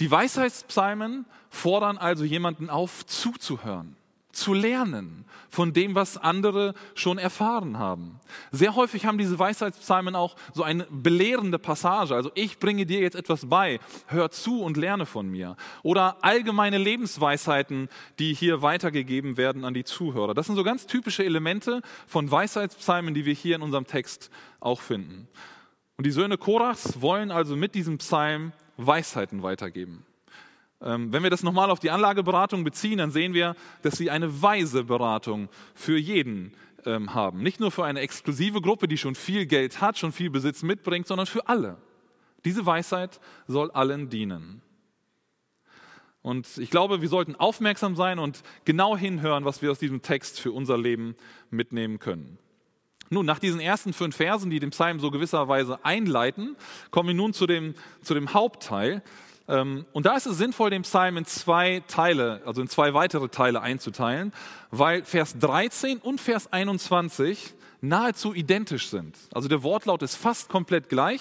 Die 0.00 0.10
Weisheitspsalmen 0.10 1.26
fordern 1.50 1.98
also 1.98 2.24
jemanden 2.24 2.70
auf, 2.70 3.04
zuzuhören 3.06 3.96
zu 4.34 4.54
lernen 4.54 5.24
von 5.54 5.72
dem, 5.72 5.94
was 5.94 6.18
andere 6.18 6.74
schon 6.94 7.16
erfahren 7.16 7.78
haben. 7.78 8.18
Sehr 8.50 8.74
häufig 8.74 9.06
haben 9.06 9.18
diese 9.18 9.38
Weisheitspsalmen 9.38 10.16
auch 10.16 10.36
so 10.52 10.62
eine 10.62 10.86
belehrende 10.90 11.58
Passage. 11.58 12.14
Also 12.14 12.30
ich 12.34 12.58
bringe 12.58 12.86
dir 12.86 13.00
jetzt 13.00 13.14
etwas 13.14 13.48
bei, 13.48 13.78
hör 14.06 14.30
zu 14.30 14.62
und 14.62 14.76
lerne 14.76 15.06
von 15.06 15.28
mir. 15.28 15.56
Oder 15.82 16.16
allgemeine 16.22 16.78
Lebensweisheiten, 16.78 17.88
die 18.18 18.34
hier 18.34 18.62
weitergegeben 18.62 19.36
werden 19.36 19.64
an 19.64 19.74
die 19.74 19.84
Zuhörer. 19.84 20.34
Das 20.34 20.46
sind 20.46 20.56
so 20.56 20.64
ganz 20.64 20.86
typische 20.86 21.24
Elemente 21.24 21.82
von 22.06 22.30
Weisheitspsalmen, 22.30 23.14
die 23.14 23.24
wir 23.24 23.34
hier 23.34 23.56
in 23.56 23.62
unserem 23.62 23.86
Text 23.86 24.30
auch 24.60 24.80
finden. 24.80 25.28
Und 25.96 26.06
die 26.06 26.10
Söhne 26.10 26.36
Korachs 26.36 27.00
wollen 27.00 27.30
also 27.30 27.54
mit 27.54 27.74
diesem 27.74 27.98
Psalm 27.98 28.52
Weisheiten 28.76 29.44
weitergeben. 29.44 30.04
Ähm, 30.84 31.12
wenn 31.12 31.22
wir 31.22 31.30
das 31.30 31.42
nochmal 31.42 31.70
auf 31.70 31.80
die 31.80 31.90
Anlageberatung 31.90 32.62
beziehen, 32.62 32.98
dann 32.98 33.10
sehen 33.10 33.32
wir, 33.32 33.56
dass 33.82 33.96
sie 33.96 34.10
eine 34.10 34.42
weise 34.42 34.84
Beratung 34.84 35.48
für 35.74 35.96
jeden 35.96 36.52
ähm, 36.84 37.14
haben. 37.14 37.42
Nicht 37.42 37.58
nur 37.58 37.70
für 37.70 37.84
eine 37.84 38.00
exklusive 38.00 38.60
Gruppe, 38.60 38.86
die 38.86 38.98
schon 38.98 39.14
viel 39.14 39.46
Geld 39.46 39.80
hat, 39.80 39.98
schon 39.98 40.12
viel 40.12 40.30
Besitz 40.30 40.62
mitbringt, 40.62 41.06
sondern 41.06 41.26
für 41.26 41.48
alle. 41.48 41.78
Diese 42.44 42.66
Weisheit 42.66 43.18
soll 43.46 43.70
allen 43.70 44.10
dienen. 44.10 44.60
Und 46.20 46.58
ich 46.58 46.70
glaube, 46.70 47.00
wir 47.00 47.08
sollten 47.08 47.34
aufmerksam 47.34 47.96
sein 47.96 48.18
und 48.18 48.42
genau 48.64 48.96
hinhören, 48.96 49.44
was 49.44 49.62
wir 49.62 49.70
aus 49.70 49.78
diesem 49.78 50.02
Text 50.02 50.40
für 50.40 50.52
unser 50.52 50.76
Leben 50.78 51.16
mitnehmen 51.50 51.98
können. 51.98 52.38
Nun, 53.10 53.26
nach 53.26 53.38
diesen 53.38 53.60
ersten 53.60 53.92
fünf 53.92 54.16
Versen, 54.16 54.50
die 54.50 54.58
den 54.58 54.70
Psalm 54.70 55.00
so 55.00 55.10
gewisserweise 55.10 55.84
einleiten, 55.84 56.56
kommen 56.90 57.08
wir 57.08 57.14
nun 57.14 57.34
zu 57.34 57.46
dem, 57.46 57.74
zu 58.02 58.14
dem 58.14 58.32
Hauptteil. 58.32 59.02
Ähm, 59.46 59.84
und 59.92 60.06
da 60.06 60.16
ist 60.16 60.26
es 60.26 60.38
sinnvoll, 60.38 60.70
den 60.70 60.82
Psalm 60.82 61.16
in 61.16 61.26
zwei 61.26 61.82
Teile, 61.86 62.40
also 62.46 62.62
in 62.62 62.68
zwei 62.68 62.94
weitere 62.94 63.28
Teile 63.28 63.60
einzuteilen, 63.60 64.32
weil 64.70 65.04
Vers 65.04 65.38
13 65.38 65.98
und 65.98 66.20
Vers 66.20 66.52
21 66.52 67.54
nahezu 67.88 68.34
identisch 68.34 68.88
sind. 68.88 69.16
Also 69.32 69.48
der 69.48 69.62
Wortlaut 69.62 70.02
ist 70.02 70.16
fast 70.16 70.48
komplett 70.48 70.88
gleich, 70.88 71.20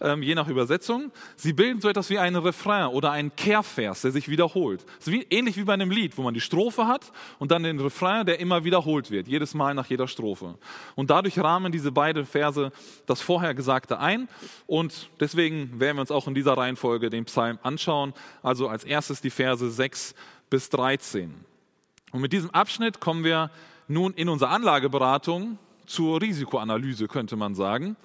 ähm, 0.00 0.22
je 0.22 0.34
nach 0.34 0.48
Übersetzung. 0.48 1.12
Sie 1.36 1.52
bilden 1.52 1.80
so 1.80 1.88
etwas 1.88 2.10
wie 2.10 2.18
einen 2.18 2.36
Refrain 2.36 2.86
oder 2.86 3.10
einen 3.10 3.34
Kehrvers, 3.36 4.02
der 4.02 4.12
sich 4.12 4.28
wiederholt. 4.28 4.84
Wie, 5.04 5.22
ähnlich 5.30 5.56
wie 5.56 5.64
bei 5.64 5.74
einem 5.74 5.90
Lied, 5.90 6.16
wo 6.18 6.22
man 6.22 6.34
die 6.34 6.40
Strophe 6.40 6.86
hat 6.86 7.12
und 7.38 7.50
dann 7.50 7.62
den 7.62 7.78
Refrain, 7.80 8.26
der 8.26 8.40
immer 8.40 8.64
wiederholt 8.64 9.10
wird, 9.10 9.28
jedes 9.28 9.54
Mal 9.54 9.74
nach 9.74 9.86
jeder 9.86 10.08
Strophe. 10.08 10.56
Und 10.94 11.10
dadurch 11.10 11.38
rahmen 11.38 11.72
diese 11.72 11.92
beiden 11.92 12.26
Verse 12.26 12.72
das 13.06 13.20
vorher 13.20 13.54
Gesagte 13.54 13.98
ein. 13.98 14.28
Und 14.66 15.10
deswegen 15.20 15.80
werden 15.80 15.96
wir 15.96 16.02
uns 16.02 16.10
auch 16.10 16.26
in 16.26 16.34
dieser 16.34 16.56
Reihenfolge 16.56 17.10
den 17.10 17.24
Psalm 17.26 17.58
anschauen. 17.62 18.14
Also 18.42 18.68
als 18.68 18.84
erstes 18.84 19.20
die 19.20 19.30
Verse 19.30 19.70
6 19.70 20.14
bis 20.48 20.68
13. 20.70 21.34
Und 22.12 22.20
mit 22.20 22.32
diesem 22.32 22.50
Abschnitt 22.50 23.00
kommen 23.00 23.24
wir 23.24 23.50
nun 23.86 24.14
in 24.14 24.28
unserer 24.28 24.50
Anlageberatung 24.50 25.58
zur 25.90 26.22
Risikoanalyse, 26.22 27.08
könnte 27.08 27.36
man 27.36 27.54
sagen. 27.54 27.96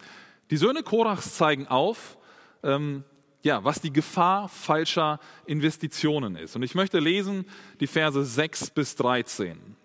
Die 0.49 0.57
Söhne 0.57 0.83
Korachs 0.83 1.35
zeigen 1.35 1.67
auf, 1.67 2.17
ähm, 2.63 3.03
ja, 3.43 3.63
was 3.63 3.79
die 3.79 3.93
Gefahr 3.93 4.49
falscher 4.49 5.19
Investitionen 5.45 6.35
ist. 6.35 6.55
Und 6.55 6.63
ich 6.63 6.75
möchte 6.75 6.99
lesen 6.99 7.45
die 7.79 7.87
Verse 7.87 8.23
6 8.23 8.71
bis 8.71 8.95
13. 8.95 9.75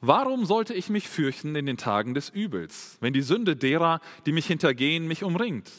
Warum 0.00 0.46
sollte 0.46 0.74
ich 0.74 0.88
mich 0.88 1.08
fürchten 1.08 1.54
in 1.54 1.66
den 1.66 1.76
Tagen 1.76 2.14
des 2.14 2.28
Übels, 2.28 2.96
wenn 3.00 3.12
die 3.12 3.20
Sünde 3.20 3.54
derer, 3.54 4.00
die 4.26 4.32
mich 4.32 4.46
hintergehen, 4.46 5.06
mich 5.06 5.22
umringt? 5.22 5.70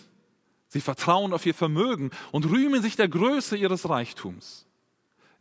Sie 0.68 0.82
vertrauen 0.82 1.34
auf 1.34 1.46
ihr 1.46 1.54
Vermögen 1.54 2.12
und 2.32 2.50
rühmen 2.50 2.82
sich 2.82 2.96
der 2.96 3.10
Größe 3.10 3.58
ihres 3.58 3.90
Reichtums. 3.90 4.66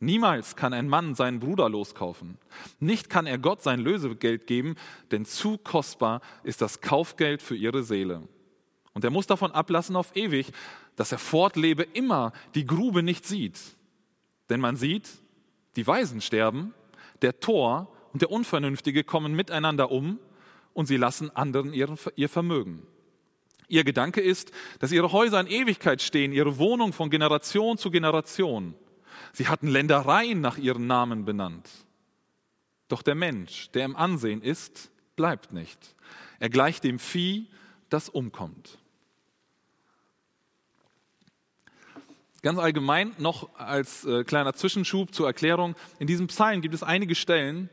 Niemals 0.02 0.56
kann 0.56 0.72
ein 0.72 0.88
Mann 0.88 1.14
seinen 1.14 1.38
Bruder 1.38 1.68
loskaufen. 1.68 2.36
Nicht 2.80 3.08
kann 3.08 3.24
er 3.24 3.38
Gott 3.38 3.62
sein 3.62 3.78
Lösegeld 3.78 4.48
geben, 4.48 4.74
denn 5.12 5.24
zu 5.24 5.58
kostbar 5.58 6.22
ist 6.42 6.60
das 6.60 6.80
Kaufgeld 6.80 7.40
für 7.40 7.54
ihre 7.54 7.84
Seele. 7.84 8.26
Und 8.94 9.04
er 9.04 9.12
muss 9.12 9.28
davon 9.28 9.52
ablassen 9.52 9.94
auf 9.94 10.16
ewig, 10.16 10.50
dass 10.96 11.12
er 11.12 11.18
fortlebe, 11.18 11.84
immer 11.84 12.32
die 12.56 12.66
Grube 12.66 13.04
nicht 13.04 13.24
sieht. 13.24 13.60
Denn 14.50 14.58
man 14.58 14.74
sieht, 14.74 15.08
die 15.76 15.86
Weisen 15.86 16.20
sterben, 16.20 16.74
der 17.22 17.38
Tor 17.38 17.86
und 18.12 18.22
der 18.22 18.32
Unvernünftige 18.32 19.04
kommen 19.04 19.36
miteinander 19.36 19.92
um 19.92 20.18
und 20.72 20.86
sie 20.86 20.96
lassen 20.96 21.30
anderen 21.30 21.72
ihr 21.72 22.28
Vermögen. 22.28 22.82
Ihr 23.68 23.84
Gedanke 23.84 24.20
ist, 24.20 24.50
dass 24.80 24.90
ihre 24.90 25.12
Häuser 25.12 25.38
in 25.38 25.46
Ewigkeit 25.46 26.02
stehen, 26.02 26.32
ihre 26.32 26.58
Wohnung 26.58 26.92
von 26.92 27.08
Generation 27.08 27.78
zu 27.78 27.92
Generation. 27.92 28.74
Sie 29.32 29.48
hatten 29.48 29.68
Ländereien 29.68 30.40
nach 30.40 30.58
ihren 30.58 30.86
Namen 30.86 31.24
benannt. 31.24 31.68
Doch 32.88 33.02
der 33.02 33.14
Mensch, 33.14 33.70
der 33.70 33.84
im 33.84 33.96
Ansehen 33.96 34.42
ist, 34.42 34.90
bleibt 35.16 35.52
nicht. 35.52 35.94
Er 36.38 36.50
gleicht 36.50 36.84
dem 36.84 36.98
Vieh, 36.98 37.48
das 37.88 38.08
umkommt. 38.08 38.78
Ganz 42.42 42.58
allgemein 42.58 43.14
noch 43.18 43.54
als 43.56 44.04
äh, 44.04 44.24
kleiner 44.24 44.52
Zwischenschub 44.52 45.14
zur 45.14 45.28
Erklärung. 45.28 45.76
In 46.00 46.08
diesem 46.08 46.26
Psalm 46.26 46.60
gibt 46.60 46.74
es 46.74 46.82
einige 46.82 47.14
Stellen, 47.14 47.70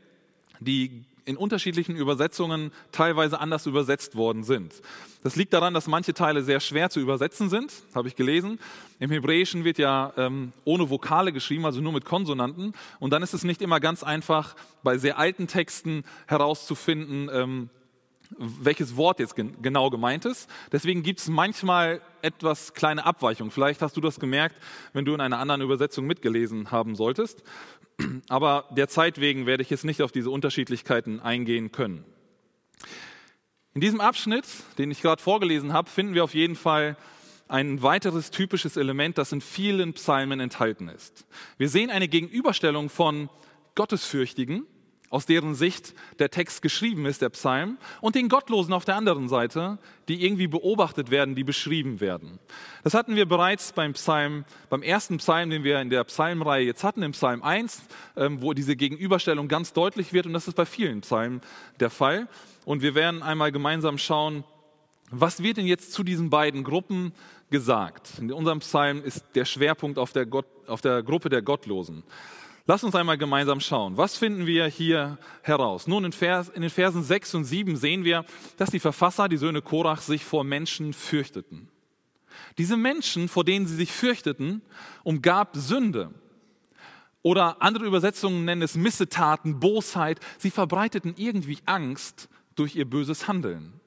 die 0.60 1.04
in 1.24 1.36
unterschiedlichen 1.36 1.96
Übersetzungen 1.96 2.72
teilweise 2.92 3.40
anders 3.40 3.66
übersetzt 3.66 4.16
worden 4.16 4.44
sind. 4.44 4.74
Das 5.22 5.36
liegt 5.36 5.52
daran, 5.52 5.74
dass 5.74 5.86
manche 5.86 6.14
Teile 6.14 6.42
sehr 6.42 6.60
schwer 6.60 6.90
zu 6.90 7.00
übersetzen 7.00 7.50
sind, 7.50 7.72
habe 7.94 8.08
ich 8.08 8.16
gelesen. 8.16 8.58
Im 8.98 9.10
Hebräischen 9.10 9.64
wird 9.64 9.78
ja 9.78 10.12
ähm, 10.16 10.52
ohne 10.64 10.88
Vokale 10.88 11.32
geschrieben, 11.32 11.66
also 11.66 11.80
nur 11.80 11.92
mit 11.92 12.04
Konsonanten. 12.04 12.72
Und 12.98 13.12
dann 13.12 13.22
ist 13.22 13.34
es 13.34 13.44
nicht 13.44 13.60
immer 13.62 13.80
ganz 13.80 14.02
einfach, 14.02 14.56
bei 14.82 14.96
sehr 14.98 15.18
alten 15.18 15.46
Texten 15.46 16.04
herauszufinden, 16.26 17.28
ähm, 17.32 17.70
welches 18.38 18.96
Wort 18.96 19.18
jetzt 19.18 19.34
gen 19.34 19.60
genau 19.60 19.90
gemeint 19.90 20.24
ist. 20.24 20.48
Deswegen 20.72 21.02
gibt 21.02 21.20
es 21.20 21.28
manchmal 21.28 22.00
etwas 22.22 22.74
kleine 22.74 23.04
Abweichungen. 23.04 23.50
Vielleicht 23.50 23.82
hast 23.82 23.96
du 23.96 24.00
das 24.00 24.20
gemerkt, 24.20 24.56
wenn 24.92 25.04
du 25.04 25.14
in 25.14 25.20
einer 25.20 25.38
anderen 25.38 25.62
Übersetzung 25.62 26.06
mitgelesen 26.06 26.70
haben 26.70 26.94
solltest. 26.94 27.42
Aber 28.28 28.66
der 28.70 28.88
Zeit 28.88 29.20
wegen 29.20 29.46
werde 29.46 29.62
ich 29.62 29.70
jetzt 29.70 29.84
nicht 29.84 30.02
auf 30.02 30.12
diese 30.12 30.30
Unterschiedlichkeiten 30.30 31.20
eingehen 31.20 31.72
können. 31.72 32.04
In 33.74 33.80
diesem 33.80 34.00
Abschnitt, 34.00 34.46
den 34.78 34.90
ich 34.90 35.00
gerade 35.00 35.22
vorgelesen 35.22 35.72
habe, 35.72 35.88
finden 35.88 36.14
wir 36.14 36.24
auf 36.24 36.34
jeden 36.34 36.56
Fall 36.56 36.96
ein 37.48 37.82
weiteres 37.82 38.30
typisches 38.30 38.76
Element, 38.76 39.18
das 39.18 39.32
in 39.32 39.40
vielen 39.40 39.92
Psalmen 39.94 40.40
enthalten 40.40 40.88
ist. 40.88 41.26
Wir 41.58 41.68
sehen 41.68 41.90
eine 41.90 42.08
Gegenüberstellung 42.08 42.88
von 42.88 43.28
Gottesfürchtigen, 43.74 44.66
aus 45.10 45.26
deren 45.26 45.54
Sicht 45.56 45.92
der 46.20 46.30
Text 46.30 46.62
geschrieben 46.62 47.04
ist, 47.04 47.20
der 47.20 47.30
Psalm, 47.30 47.78
und 48.00 48.14
den 48.14 48.28
Gottlosen 48.28 48.72
auf 48.72 48.84
der 48.84 48.94
anderen 48.96 49.28
Seite, 49.28 49.78
die 50.08 50.24
irgendwie 50.24 50.46
beobachtet 50.46 51.10
werden, 51.10 51.34
die 51.34 51.44
beschrieben 51.44 52.00
werden. 52.00 52.38
Das 52.84 52.94
hatten 52.94 53.16
wir 53.16 53.26
bereits 53.26 53.72
beim 53.72 53.92
Psalm, 53.92 54.44
beim 54.70 54.82
ersten 54.82 55.18
Psalm, 55.18 55.50
den 55.50 55.64
wir 55.64 55.80
in 55.80 55.90
der 55.90 56.04
Psalmreihe 56.04 56.64
jetzt 56.64 56.84
hatten, 56.84 57.02
im 57.02 57.12
Psalm 57.12 57.42
1, 57.42 57.82
ähm, 58.16 58.40
wo 58.40 58.54
diese 58.54 58.76
Gegenüberstellung 58.76 59.48
ganz 59.48 59.72
deutlich 59.72 60.12
wird, 60.12 60.26
und 60.26 60.32
das 60.32 60.46
ist 60.46 60.54
bei 60.54 60.64
vielen 60.66 61.00
Psalmen 61.00 61.40
der 61.80 61.90
Fall. 61.90 62.28
Und 62.64 62.82
wir 62.82 62.94
werden 62.94 63.22
einmal 63.22 63.50
gemeinsam 63.50 63.98
schauen, 63.98 64.44
was 65.10 65.42
wird 65.42 65.56
denn 65.56 65.66
jetzt 65.66 65.92
zu 65.92 66.04
diesen 66.04 66.30
beiden 66.30 66.62
Gruppen 66.62 67.12
gesagt? 67.50 68.12
In 68.20 68.32
unserem 68.32 68.60
Psalm 68.60 69.02
ist 69.02 69.24
der 69.34 69.44
Schwerpunkt 69.44 69.98
auf 69.98 70.12
der, 70.12 70.24
Gott, 70.24 70.46
auf 70.68 70.80
der 70.80 71.02
Gruppe 71.02 71.30
der 71.30 71.42
Gottlosen. 71.42 72.04
Lass 72.70 72.84
uns 72.84 72.94
einmal 72.94 73.18
gemeinsam 73.18 73.58
schauen. 73.58 73.96
Was 73.96 74.16
finden 74.16 74.46
wir 74.46 74.66
hier 74.66 75.18
heraus? 75.42 75.88
Nun, 75.88 76.04
in, 76.04 76.12
Vers, 76.12 76.48
in, 76.50 76.60
den 76.60 76.70
Versen 76.70 77.02
6 77.02 77.34
und 77.34 77.44
7 77.44 77.74
sehen 77.74 78.04
wir, 78.04 78.24
dass 78.58 78.70
die 78.70 78.78
Verfasser, 78.78 79.28
die 79.28 79.38
Söhne 79.38 79.60
Korach, 79.60 80.00
sich 80.00 80.24
vor 80.24 80.44
Menschen 80.44 80.92
fürchteten. 80.92 81.68
Diese 82.58 82.76
Menschen, 82.76 83.26
vor 83.26 83.42
denen 83.42 83.66
sie 83.66 83.74
sich 83.74 83.90
fürchteten, 83.90 84.62
umgab 85.02 85.56
Sünde. 85.56 86.14
Oder 87.22 87.60
andere 87.60 87.86
Übersetzungen 87.86 88.44
nennen 88.44 88.62
es 88.62 88.76
Missetaten, 88.76 89.58
Bosheit. 89.58 90.20
Sie 90.38 90.52
verbreiteten 90.52 91.14
irgendwie 91.16 91.58
Angst 91.66 92.28
durch 92.54 92.76
ihr 92.76 92.88
böses 92.88 93.26
Handeln. 93.26 93.79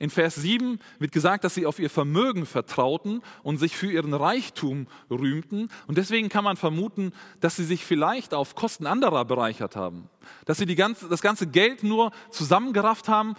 In 0.00 0.08
Vers 0.08 0.34
7 0.36 0.80
wird 0.98 1.12
gesagt, 1.12 1.44
dass 1.44 1.54
sie 1.54 1.66
auf 1.66 1.78
ihr 1.78 1.90
Vermögen 1.90 2.46
vertrauten 2.46 3.20
und 3.42 3.58
sich 3.58 3.76
für 3.76 3.92
ihren 3.92 4.14
Reichtum 4.14 4.86
rühmten. 5.10 5.68
Und 5.86 5.98
deswegen 5.98 6.30
kann 6.30 6.42
man 6.42 6.56
vermuten, 6.56 7.12
dass 7.40 7.56
sie 7.56 7.64
sich 7.64 7.84
vielleicht 7.84 8.32
auf 8.32 8.54
Kosten 8.54 8.86
anderer 8.86 9.26
bereichert 9.26 9.76
haben. 9.76 10.08
Dass 10.46 10.56
sie 10.56 10.74
ganze, 10.74 11.06
das 11.10 11.20
ganze 11.20 11.46
Geld 11.46 11.82
nur 11.82 12.12
zusammengerafft 12.30 13.08
haben 13.08 13.34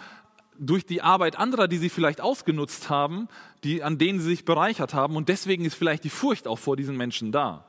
durch 0.56 0.86
die 0.86 1.02
Arbeit 1.02 1.36
anderer, 1.36 1.66
die 1.66 1.78
sie 1.78 1.88
vielleicht 1.88 2.20
ausgenutzt 2.20 2.88
haben, 2.88 3.26
die, 3.64 3.82
an 3.82 3.98
denen 3.98 4.20
sie 4.20 4.28
sich 4.28 4.44
bereichert 4.44 4.94
haben. 4.94 5.16
Und 5.16 5.28
deswegen 5.28 5.64
ist 5.64 5.74
vielleicht 5.74 6.04
die 6.04 6.10
Furcht 6.10 6.46
auch 6.46 6.60
vor 6.60 6.76
diesen 6.76 6.96
Menschen 6.96 7.32
da. 7.32 7.66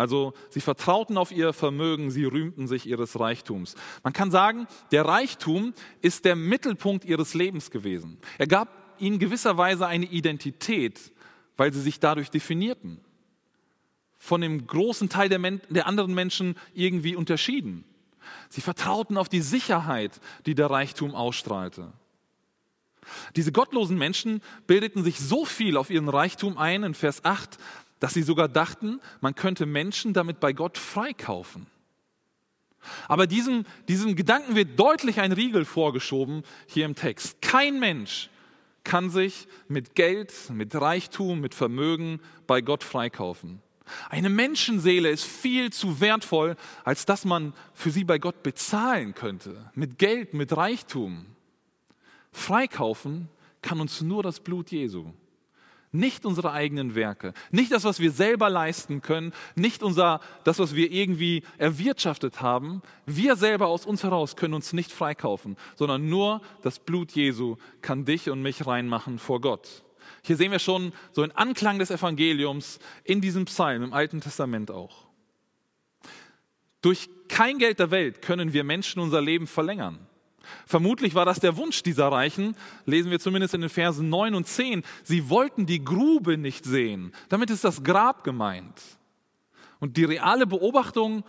Also 0.00 0.32
sie 0.48 0.62
vertrauten 0.62 1.18
auf 1.18 1.30
ihr 1.30 1.52
Vermögen, 1.52 2.10
sie 2.10 2.24
rühmten 2.24 2.66
sich 2.66 2.86
ihres 2.86 3.20
Reichtums. 3.20 3.74
Man 4.02 4.14
kann 4.14 4.30
sagen, 4.30 4.66
der 4.92 5.04
Reichtum 5.04 5.74
ist 6.00 6.24
der 6.24 6.36
Mittelpunkt 6.36 7.04
ihres 7.04 7.34
Lebens 7.34 7.70
gewesen. 7.70 8.16
Er 8.38 8.46
gab 8.46 8.96
ihnen 8.98 9.18
gewisserweise 9.18 9.86
eine 9.86 10.06
Identität, 10.06 11.12
weil 11.58 11.74
sie 11.74 11.82
sich 11.82 12.00
dadurch 12.00 12.30
definierten. 12.30 13.02
Von 14.16 14.40
dem 14.40 14.66
großen 14.66 15.10
Teil 15.10 15.28
der, 15.28 15.38
Men 15.38 15.60
der 15.68 15.86
anderen 15.86 16.14
Menschen 16.14 16.56
irgendwie 16.72 17.14
unterschieden. 17.14 17.84
Sie 18.48 18.62
vertrauten 18.62 19.18
auf 19.18 19.28
die 19.28 19.42
Sicherheit, 19.42 20.18
die 20.46 20.54
der 20.54 20.70
Reichtum 20.70 21.14
ausstrahlte. 21.14 21.92
Diese 23.36 23.52
gottlosen 23.52 23.98
Menschen 23.98 24.40
bildeten 24.66 25.04
sich 25.04 25.18
so 25.18 25.44
viel 25.44 25.76
auf 25.76 25.90
ihren 25.90 26.08
Reichtum 26.08 26.56
ein, 26.56 26.84
in 26.84 26.94
Vers 26.94 27.22
8, 27.26 27.58
dass 28.00 28.14
sie 28.14 28.22
sogar 28.22 28.48
dachten, 28.48 29.00
man 29.20 29.34
könnte 29.34 29.66
Menschen 29.66 30.12
damit 30.12 30.40
bei 30.40 30.52
Gott 30.52 30.76
freikaufen. 30.76 31.66
Aber 33.08 33.26
diesem, 33.26 33.64
diesem 33.88 34.16
Gedanken 34.16 34.56
wird 34.56 34.78
deutlich 34.78 35.20
ein 35.20 35.32
Riegel 35.32 35.64
vorgeschoben 35.64 36.42
hier 36.66 36.86
im 36.86 36.94
Text. 36.94 37.42
Kein 37.42 37.78
Mensch 37.78 38.30
kann 38.84 39.10
sich 39.10 39.46
mit 39.68 39.94
Geld, 39.94 40.32
mit 40.50 40.74
Reichtum, 40.74 41.40
mit 41.40 41.54
Vermögen 41.54 42.20
bei 42.46 42.62
Gott 42.62 42.82
freikaufen. 42.82 43.60
Eine 44.08 44.30
Menschenseele 44.30 45.10
ist 45.10 45.24
viel 45.24 45.72
zu 45.72 46.00
wertvoll, 46.00 46.56
als 46.84 47.06
dass 47.06 47.24
man 47.24 47.52
für 47.74 47.90
sie 47.90 48.04
bei 48.04 48.18
Gott 48.18 48.42
bezahlen 48.42 49.14
könnte. 49.14 49.70
Mit 49.74 49.98
Geld, 49.98 50.32
mit 50.32 50.56
Reichtum. 50.56 51.26
Freikaufen 52.32 53.28
kann 53.62 53.80
uns 53.80 54.00
nur 54.00 54.22
das 54.22 54.40
Blut 54.40 54.70
Jesu. 54.70 55.12
Nicht 55.92 56.24
unsere 56.24 56.52
eigenen 56.52 56.94
Werke, 56.94 57.34
nicht 57.50 57.72
das, 57.72 57.82
was 57.82 57.98
wir 57.98 58.12
selber 58.12 58.48
leisten 58.48 59.02
können, 59.02 59.32
nicht 59.56 59.82
unser, 59.82 60.20
das, 60.44 60.60
was 60.60 60.76
wir 60.76 60.92
irgendwie 60.92 61.42
erwirtschaftet 61.58 62.40
haben. 62.40 62.82
Wir 63.06 63.34
selber 63.34 63.66
aus 63.66 63.86
uns 63.86 64.04
heraus 64.04 64.36
können 64.36 64.54
uns 64.54 64.72
nicht 64.72 64.92
freikaufen, 64.92 65.56
sondern 65.74 66.08
nur 66.08 66.42
das 66.62 66.78
Blut 66.78 67.10
Jesu 67.12 67.56
kann 67.82 68.04
dich 68.04 68.30
und 68.30 68.40
mich 68.40 68.66
reinmachen 68.66 69.18
vor 69.18 69.40
Gott. 69.40 69.82
Hier 70.22 70.36
sehen 70.36 70.52
wir 70.52 70.58
schon 70.60 70.92
so 71.12 71.22
einen 71.22 71.32
Anklang 71.32 71.78
des 71.80 71.90
Evangeliums 71.90 72.78
in 73.02 73.20
diesem 73.20 73.46
Psalm 73.46 73.82
im 73.82 73.92
Alten 73.92 74.20
Testament 74.20 74.70
auch. 74.70 75.08
Durch 76.82 77.08
kein 77.28 77.58
Geld 77.58 77.78
der 77.78 77.90
Welt 77.90 78.22
können 78.22 78.52
wir 78.52 78.64
Menschen 78.64 79.00
unser 79.00 79.20
Leben 79.20 79.46
verlängern. 79.46 80.06
Vermutlich 80.66 81.14
war 81.14 81.24
das 81.24 81.40
der 81.40 81.56
Wunsch 81.56 81.82
dieser 81.82 82.08
Reichen, 82.08 82.56
lesen 82.86 83.10
wir 83.10 83.20
zumindest 83.20 83.54
in 83.54 83.60
den 83.60 83.70
Versen 83.70 84.08
9 84.08 84.34
und 84.34 84.46
10. 84.46 84.82
Sie 85.02 85.28
wollten 85.28 85.66
die 85.66 85.84
Grube 85.84 86.38
nicht 86.38 86.64
sehen. 86.64 87.12
Damit 87.28 87.50
ist 87.50 87.64
das 87.64 87.84
Grab 87.84 88.24
gemeint. 88.24 88.80
Und 89.78 89.96
die 89.96 90.04
reale 90.04 90.46
Beobachtung 90.46 91.24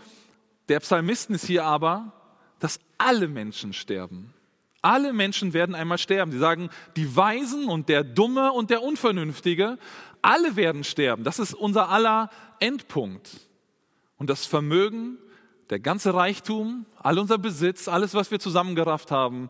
der 0.70 0.80
Psalmisten 0.80 1.36
ist 1.36 1.46
hier 1.46 1.66
aber, 1.66 2.14
dass 2.60 2.80
alle 2.98 3.28
Menschen 3.28 3.74
sterben. 3.74 4.34
Alle 4.82 5.14
Menschen 5.14 5.54
werden 5.54 5.76
einmal 5.76 5.98
sterben. 5.98 6.32
Sie 6.32 6.40
sagen, 6.40 6.70
die 6.96 7.16
Weisen 7.16 7.68
und 7.68 7.88
der 7.90 8.04
Dumme 8.04 8.52
und 8.52 8.70
der 8.70 8.82
Unvernünftige, 8.82 9.78
alle 10.22 10.56
werden 10.56 10.84
sterben. 10.84 11.24
Das 11.24 11.40
ist 11.40 11.54
unser 11.54 11.90
aller 11.90 12.30
Endpunkt. 12.60 13.30
Und 14.18 14.30
das 14.30 14.46
Vermögen, 14.46 15.18
der 15.72 15.80
ganze 15.80 16.14
Reichtum, 16.14 16.86
all 17.00 17.18
unser 17.18 17.38
Besitz, 17.38 17.88
alles, 17.88 18.14
was 18.14 18.30
wir 18.30 18.40
zusammengerafft 18.40 19.10
haben, 19.10 19.50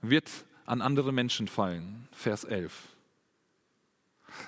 wird 0.00 0.28
an 0.64 0.80
andere 0.80 1.12
Menschen 1.12 1.46
fallen. 1.46 2.08
Vers 2.10 2.44
11. 2.44 2.72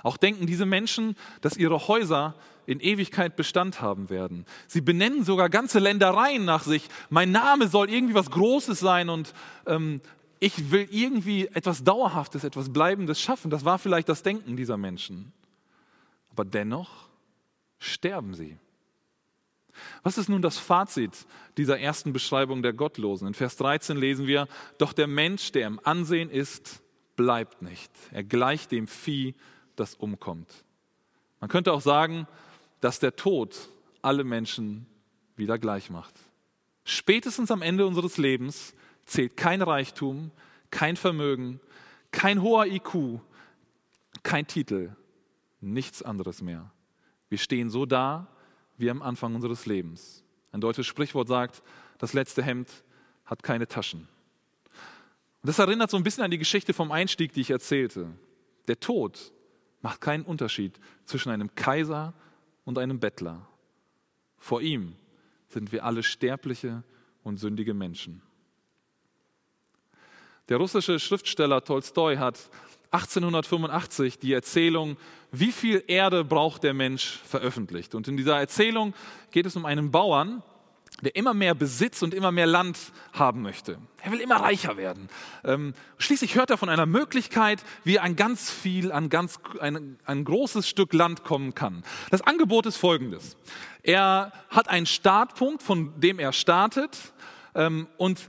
Auch 0.02 0.16
denken 0.16 0.46
diese 0.46 0.64
Menschen, 0.64 1.14
dass 1.42 1.58
ihre 1.58 1.88
Häuser 1.88 2.34
in 2.64 2.80
Ewigkeit 2.80 3.36
Bestand 3.36 3.82
haben 3.82 4.08
werden. 4.08 4.46
Sie 4.66 4.80
benennen 4.80 5.24
sogar 5.24 5.50
ganze 5.50 5.78
Ländereien 5.78 6.44
nach 6.44 6.62
sich. 6.62 6.88
Mein 7.10 7.32
Name 7.32 7.68
soll 7.68 7.90
irgendwie 7.90 8.14
was 8.14 8.30
Großes 8.30 8.80
sein 8.80 9.10
und 9.10 9.34
ähm, 9.66 10.00
ich 10.40 10.70
will 10.70 10.88
irgendwie 10.90 11.48
etwas 11.48 11.84
Dauerhaftes, 11.84 12.44
etwas 12.44 12.72
Bleibendes 12.72 13.20
schaffen. 13.20 13.50
Das 13.50 13.64
war 13.64 13.78
vielleicht 13.78 14.08
das 14.08 14.22
Denken 14.22 14.56
dieser 14.56 14.76
Menschen. 14.76 15.32
Aber 16.30 16.44
dennoch 16.44 17.08
sterben 17.78 18.34
sie. 18.34 18.56
Was 20.02 20.18
ist 20.18 20.28
nun 20.28 20.42
das 20.42 20.58
Fazit 20.58 21.26
dieser 21.56 21.78
ersten 21.78 22.12
Beschreibung 22.12 22.62
der 22.62 22.72
Gottlosen? 22.72 23.28
In 23.28 23.34
Vers 23.34 23.56
13 23.56 23.96
lesen 23.96 24.26
wir, 24.26 24.48
doch 24.78 24.92
der 24.92 25.06
Mensch, 25.06 25.52
der 25.52 25.66
im 25.66 25.80
Ansehen 25.84 26.30
ist, 26.30 26.82
bleibt 27.16 27.62
nicht. 27.62 27.90
Er 28.10 28.24
gleicht 28.24 28.72
dem 28.72 28.86
Vieh, 28.86 29.34
das 29.76 29.94
umkommt. 29.94 30.64
Man 31.40 31.50
könnte 31.50 31.72
auch 31.72 31.80
sagen, 31.80 32.26
dass 32.80 32.98
der 32.98 33.16
Tod 33.16 33.68
alle 34.00 34.24
Menschen 34.24 34.86
wieder 35.36 35.58
gleich 35.58 35.90
macht. 35.90 36.14
Spätestens 36.84 37.50
am 37.50 37.62
Ende 37.62 37.86
unseres 37.86 38.16
Lebens 38.16 38.74
zählt 39.04 39.36
kein 39.36 39.62
Reichtum, 39.62 40.30
kein 40.70 40.96
Vermögen, 40.96 41.60
kein 42.10 42.42
hoher 42.42 42.66
IQ, 42.66 43.20
kein 44.22 44.46
Titel, 44.46 44.94
nichts 45.60 46.02
anderes 46.02 46.42
mehr. 46.42 46.70
Wir 47.28 47.38
stehen 47.38 47.70
so 47.70 47.86
da 47.86 48.28
wie 48.76 48.90
am 48.90 49.02
Anfang 49.02 49.34
unseres 49.34 49.66
Lebens. 49.66 50.24
Ein 50.52 50.60
deutsches 50.60 50.86
Sprichwort 50.86 51.28
sagt, 51.28 51.62
das 51.98 52.12
letzte 52.12 52.42
Hemd 52.42 52.68
hat 53.24 53.42
keine 53.42 53.66
Taschen. 53.66 54.08
Und 55.42 55.48
das 55.48 55.58
erinnert 55.58 55.90
so 55.90 55.96
ein 55.96 56.04
bisschen 56.04 56.24
an 56.24 56.30
die 56.30 56.38
Geschichte 56.38 56.72
vom 56.72 56.92
Einstieg, 56.92 57.32
die 57.32 57.40
ich 57.40 57.50
erzählte. 57.50 58.08
Der 58.68 58.78
Tod 58.78 59.32
macht 59.80 60.00
keinen 60.00 60.24
Unterschied 60.24 60.78
zwischen 61.04 61.30
einem 61.30 61.54
Kaiser 61.54 62.14
und 62.64 62.78
einem 62.78 63.00
Bettler. 63.00 63.48
Vor 64.38 64.60
ihm 64.60 64.94
sind 65.48 65.72
wir 65.72 65.84
alle 65.84 66.02
sterbliche 66.02 66.84
und 67.22 67.38
sündige 67.38 67.74
Menschen. 67.74 68.22
Der 70.48 70.56
russische 70.56 70.98
Schriftsteller 70.98 71.64
Tolstoi 71.64 72.16
hat 72.16 72.50
1885 72.92 74.18
die 74.18 74.32
Erzählung 74.32 74.96
Wie 75.30 75.52
viel 75.52 75.82
Erde 75.86 76.24
braucht 76.24 76.62
der 76.62 76.74
Mensch 76.74 77.20
veröffentlicht. 77.26 77.94
Und 77.94 78.06
in 78.06 78.16
dieser 78.16 78.38
Erzählung 78.38 78.94
geht 79.30 79.46
es 79.46 79.56
um 79.56 79.64
einen 79.64 79.90
Bauern, 79.90 80.42
der 81.00 81.16
immer 81.16 81.34
mehr 81.34 81.54
Besitz 81.54 82.02
und 82.02 82.14
immer 82.14 82.30
mehr 82.30 82.46
Land 82.46 82.78
haben 83.12 83.42
möchte. 83.42 83.78
Er 84.02 84.12
will 84.12 84.20
immer 84.20 84.36
reicher 84.36 84.76
werden. 84.76 85.08
Ähm, 85.42 85.74
schließlich 85.98 86.36
hört 86.36 86.50
er 86.50 86.58
von 86.58 86.68
einer 86.68 86.86
Möglichkeit, 86.86 87.64
wie 87.82 87.96
er 87.96 88.04
an 88.04 88.14
ganz 88.14 88.50
viel, 88.50 88.92
an 88.92 89.08
ganz, 89.08 89.40
ein, 89.58 89.98
ein 90.04 90.24
großes 90.24 90.68
Stück 90.68 90.92
Land 90.92 91.24
kommen 91.24 91.54
kann. 91.54 91.82
Das 92.10 92.22
Angebot 92.22 92.66
ist 92.66 92.76
folgendes. 92.76 93.36
Er 93.82 94.32
hat 94.50 94.68
einen 94.68 94.86
Startpunkt, 94.86 95.62
von 95.62 95.98
dem 96.00 96.18
er 96.18 96.32
startet, 96.32 96.96
ähm, 97.54 97.88
und 97.96 98.20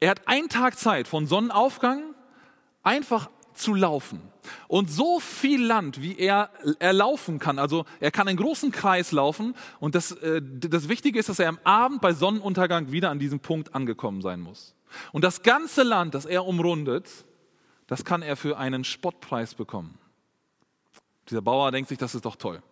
er 0.00 0.10
hat 0.10 0.26
einen 0.26 0.48
Tag 0.48 0.78
Zeit 0.78 1.08
von 1.08 1.26
Sonnenaufgang 1.26 2.14
einfach 2.82 3.30
zu 3.58 3.74
laufen. 3.74 4.20
Und 4.66 4.90
so 4.90 5.20
viel 5.20 5.62
Land, 5.62 6.00
wie 6.00 6.16
er, 6.16 6.50
er 6.78 6.92
laufen 6.92 7.38
kann, 7.38 7.58
also 7.58 7.84
er 8.00 8.10
kann 8.10 8.28
einen 8.28 8.38
großen 8.38 8.72
Kreis 8.72 9.12
laufen 9.12 9.54
und 9.80 9.94
das, 9.94 10.12
äh, 10.12 10.40
das 10.42 10.88
Wichtige 10.88 11.18
ist, 11.18 11.28
dass 11.28 11.38
er 11.38 11.48
am 11.48 11.58
Abend 11.64 12.00
bei 12.00 12.12
Sonnenuntergang 12.12 12.92
wieder 12.92 13.10
an 13.10 13.18
diesem 13.18 13.40
Punkt 13.40 13.74
angekommen 13.74 14.22
sein 14.22 14.40
muss. 14.40 14.74
Und 15.12 15.22
das 15.22 15.42
ganze 15.42 15.82
Land, 15.82 16.14
das 16.14 16.24
er 16.24 16.46
umrundet, 16.46 17.08
das 17.86 18.04
kann 18.04 18.22
er 18.22 18.36
für 18.36 18.58
einen 18.58 18.84
Spottpreis 18.84 19.54
bekommen. 19.54 19.98
Dieser 21.28 21.42
Bauer 21.42 21.70
denkt 21.72 21.88
sich, 21.88 21.98
das 21.98 22.14
ist 22.14 22.24
doch 22.24 22.36
toll. 22.36 22.62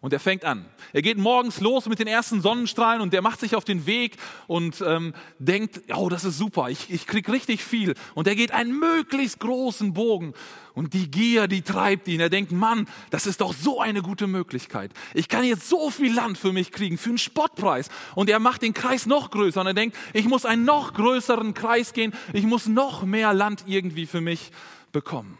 Und 0.00 0.12
er 0.12 0.20
fängt 0.20 0.44
an. 0.44 0.66
Er 0.92 1.02
geht 1.02 1.18
morgens 1.18 1.60
los 1.60 1.86
mit 1.86 1.98
den 1.98 2.06
ersten 2.06 2.40
Sonnenstrahlen 2.40 3.00
und 3.00 3.12
der 3.12 3.22
macht 3.22 3.40
sich 3.40 3.56
auf 3.56 3.64
den 3.64 3.86
Weg 3.86 4.16
und 4.46 4.80
ähm, 4.86 5.14
denkt, 5.38 5.80
oh, 5.94 6.08
das 6.08 6.24
ist 6.24 6.38
super, 6.38 6.68
ich, 6.68 6.90
ich 6.90 7.06
krieg 7.06 7.28
richtig 7.28 7.64
viel. 7.64 7.94
Und 8.14 8.28
er 8.28 8.36
geht 8.36 8.52
einen 8.52 8.78
möglichst 8.78 9.40
großen 9.40 9.94
Bogen. 9.94 10.34
Und 10.74 10.92
die 10.92 11.10
Gier, 11.10 11.48
die 11.48 11.62
treibt 11.62 12.06
ihn. 12.06 12.20
Er 12.20 12.28
denkt, 12.28 12.52
Mann, 12.52 12.86
das 13.10 13.26
ist 13.26 13.40
doch 13.40 13.54
so 13.54 13.80
eine 13.80 14.02
gute 14.02 14.26
Möglichkeit. 14.26 14.92
Ich 15.14 15.28
kann 15.28 15.42
jetzt 15.42 15.68
so 15.68 15.90
viel 15.90 16.14
Land 16.14 16.36
für 16.36 16.52
mich 16.52 16.70
kriegen, 16.70 16.98
für 16.98 17.08
einen 17.08 17.18
Spottpreis. 17.18 17.88
Und 18.14 18.28
er 18.28 18.38
macht 18.38 18.60
den 18.62 18.74
Kreis 18.74 19.06
noch 19.06 19.30
größer 19.30 19.62
und 19.62 19.66
er 19.66 19.74
denkt, 19.74 19.96
ich 20.12 20.26
muss 20.26 20.44
einen 20.44 20.64
noch 20.64 20.92
größeren 20.92 21.54
Kreis 21.54 21.94
gehen, 21.94 22.12
ich 22.32 22.44
muss 22.44 22.66
noch 22.66 23.04
mehr 23.04 23.32
Land 23.32 23.64
irgendwie 23.66 24.06
für 24.06 24.20
mich 24.20 24.52
bekommen. 24.92 25.38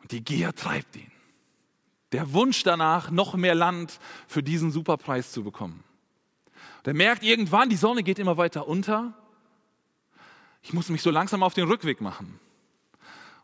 Und 0.00 0.12
die 0.12 0.24
Gier 0.24 0.54
treibt 0.54 0.96
ihn. 0.96 1.15
Der 2.12 2.32
Wunsch 2.32 2.62
danach, 2.62 3.10
noch 3.10 3.34
mehr 3.34 3.54
Land 3.54 3.98
für 4.26 4.42
diesen 4.42 4.70
Superpreis 4.70 5.32
zu 5.32 5.42
bekommen. 5.42 5.82
Der 6.84 6.94
merkt 6.94 7.22
irgendwann, 7.22 7.68
die 7.68 7.76
Sonne 7.76 8.02
geht 8.02 8.18
immer 8.18 8.36
weiter 8.36 8.68
unter. 8.68 9.12
Ich 10.62 10.72
muss 10.72 10.88
mich 10.88 11.02
so 11.02 11.10
langsam 11.10 11.42
auf 11.42 11.54
den 11.54 11.66
Rückweg 11.66 12.00
machen. 12.00 12.38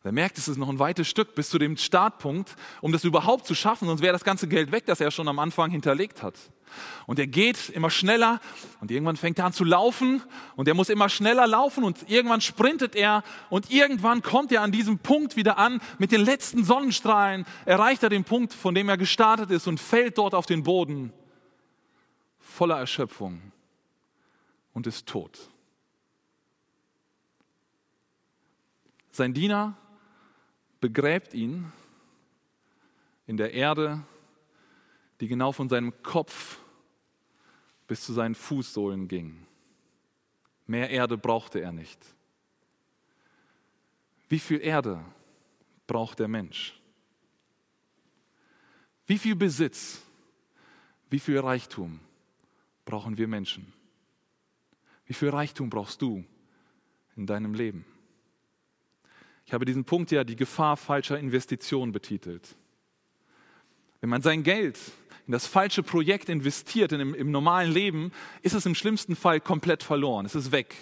Er 0.05 0.11
merkt, 0.11 0.37
es 0.37 0.49
ist 0.49 0.57
noch 0.57 0.69
ein 0.69 0.81
weites 0.81 1.07
Stück 1.07 1.37
bis 1.37 1.49
zu 1.49 1.59
dem 1.59 1.77
Startpunkt, 1.77 2.57
um 2.81 2.91
das 2.91 3.05
überhaupt 3.05 3.47
zu 3.47 3.55
schaffen, 3.55 3.87
sonst 3.87 4.03
wäre 4.03 4.13
das 4.13 4.25
ganze 4.25 4.49
Geld 4.49 4.73
weg, 4.73 4.85
das 4.87 5.01
er 5.01 5.13
schon 5.13 5.29
am 5.29 5.39
Anfang 5.39 5.71
hinterlegt 5.71 6.25
hat. 6.25 6.35
Und 7.07 7.21
er 7.21 7.29
geht 7.29 7.69
immer 7.69 7.91
schneller 7.91 8.41
und 8.81 8.91
irgendwann 8.91 9.17
fängt 9.17 9.39
er 9.39 9.45
an 9.45 9.53
zu 9.53 9.63
laufen 9.63 10.21
und 10.57 10.67
er 10.67 10.75
muss 10.75 10.89
immer 10.89 11.09
schneller 11.09 11.47
laufen 11.47 11.85
und 11.85 12.11
irgendwann 12.11 12.41
sprintet 12.41 12.97
er 12.97 13.23
und 13.49 13.71
irgendwann 13.71 14.23
kommt 14.23 14.51
er 14.51 14.63
an 14.63 14.73
diesem 14.73 14.99
Punkt 14.99 15.37
wieder 15.37 15.57
an. 15.59 15.81
Mit 15.99 16.11
den 16.11 16.25
letzten 16.25 16.65
Sonnenstrahlen 16.65 17.45
erreicht 17.65 18.03
er 18.03 18.09
den 18.09 18.25
Punkt, 18.25 18.55
von 18.55 18.75
dem 18.75 18.89
er 18.89 18.97
gestartet 18.97 19.51
ist 19.53 19.69
und 19.69 19.79
fällt 19.79 20.19
dort 20.19 20.35
auf 20.35 20.47
den 20.47 20.65
Boden 20.65 21.13
voller 22.41 22.79
Erschöpfung 22.79 23.53
und 24.73 24.87
ist 24.89 25.07
tot. 25.07 25.39
Sein 29.13 29.35
Diener 29.35 29.77
begräbt 30.83 31.33
ihn 31.33 31.73
in 33.27 33.37
der 33.37 33.55
Erde, 33.55 34.03
die 35.21 35.29
genau 35.29 35.53
von 35.53 35.69
seinem 35.69 36.03
Kopf 36.03 36.59
bis 37.87 38.05
zu 38.05 38.13
seinen 38.13 38.35
Fußsohlen 38.35 39.07
ging. 39.07 39.47
Mehr 40.67 40.91
Erde 40.91 41.17
brauchte 41.17 41.61
er 41.61 41.71
nicht. 41.71 42.05
Wie 44.29 44.41
viel 44.41 44.61
Erde 44.61 45.05
braucht 45.87 46.19
der 46.19 46.29
Mensch? 46.29 46.81
Wie 49.07 49.19
viel 49.19 49.37
Besitz, 49.37 50.03
wie 51.11 51.21
viel 51.21 51.39
Reichtum 51.39 52.01
brauchen 52.85 53.17
wir 53.17 53.29
Menschen? 53.29 53.73
Wie 55.07 55.15
viel 55.15 55.29
Reichtum 55.29 55.71
brauchst 55.71 56.03
du 56.03 56.25
in 57.15 57.27
deinem 57.27 57.55
Leben? 57.55 57.85
Ich 59.45 59.53
habe 59.53 59.65
diesen 59.65 59.85
Punkt 59.85 60.11
ja 60.11 60.25
die 60.25 60.37
Gefahr 60.37 60.77
falscher 60.77 61.19
Investitionen 61.19 61.93
betitelt. 61.93 62.57
Wenn 64.01 64.11
man 64.11 64.23
sein 64.23 64.43
Geld 64.43 64.79
in 65.27 65.33
das 65.33 65.47
falsche 65.47 65.83
Projekt 65.83 66.29
investiert, 66.29 66.93
in, 66.93 67.01
im, 67.01 67.15
im 67.15 67.31
normalen 67.31 67.71
Leben, 67.71 68.13
ist 68.43 68.55
es 68.55 68.67
im 68.67 68.75
schlimmsten 68.75 69.17
Fall 69.17 69.41
komplett 69.41 69.83
verloren. 69.83 70.27
Es 70.27 70.35
ist 70.35 70.53
weg. 70.53 70.75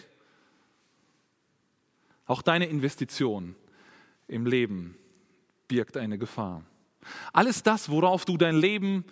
Auch 2.26 2.42
deine 2.42 2.66
Investition 2.66 3.56
im 4.28 4.46
Leben 4.46 4.96
birgt 5.68 5.96
eine 5.96 6.16
Gefahr. 6.16 6.62
Alles 7.32 7.62
das, 7.62 7.88
worauf 7.88 8.24
du 8.24 8.36
dein 8.36 8.56
Leben 8.56 9.04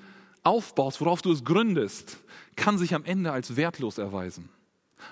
aufbaust, 0.44 1.00
worauf 1.00 1.22
du 1.22 1.32
es 1.32 1.44
gründest, 1.44 2.18
kann 2.56 2.78
sich 2.78 2.94
am 2.94 3.04
Ende 3.04 3.32
als 3.32 3.56
wertlos 3.56 3.98
erweisen. 3.98 4.48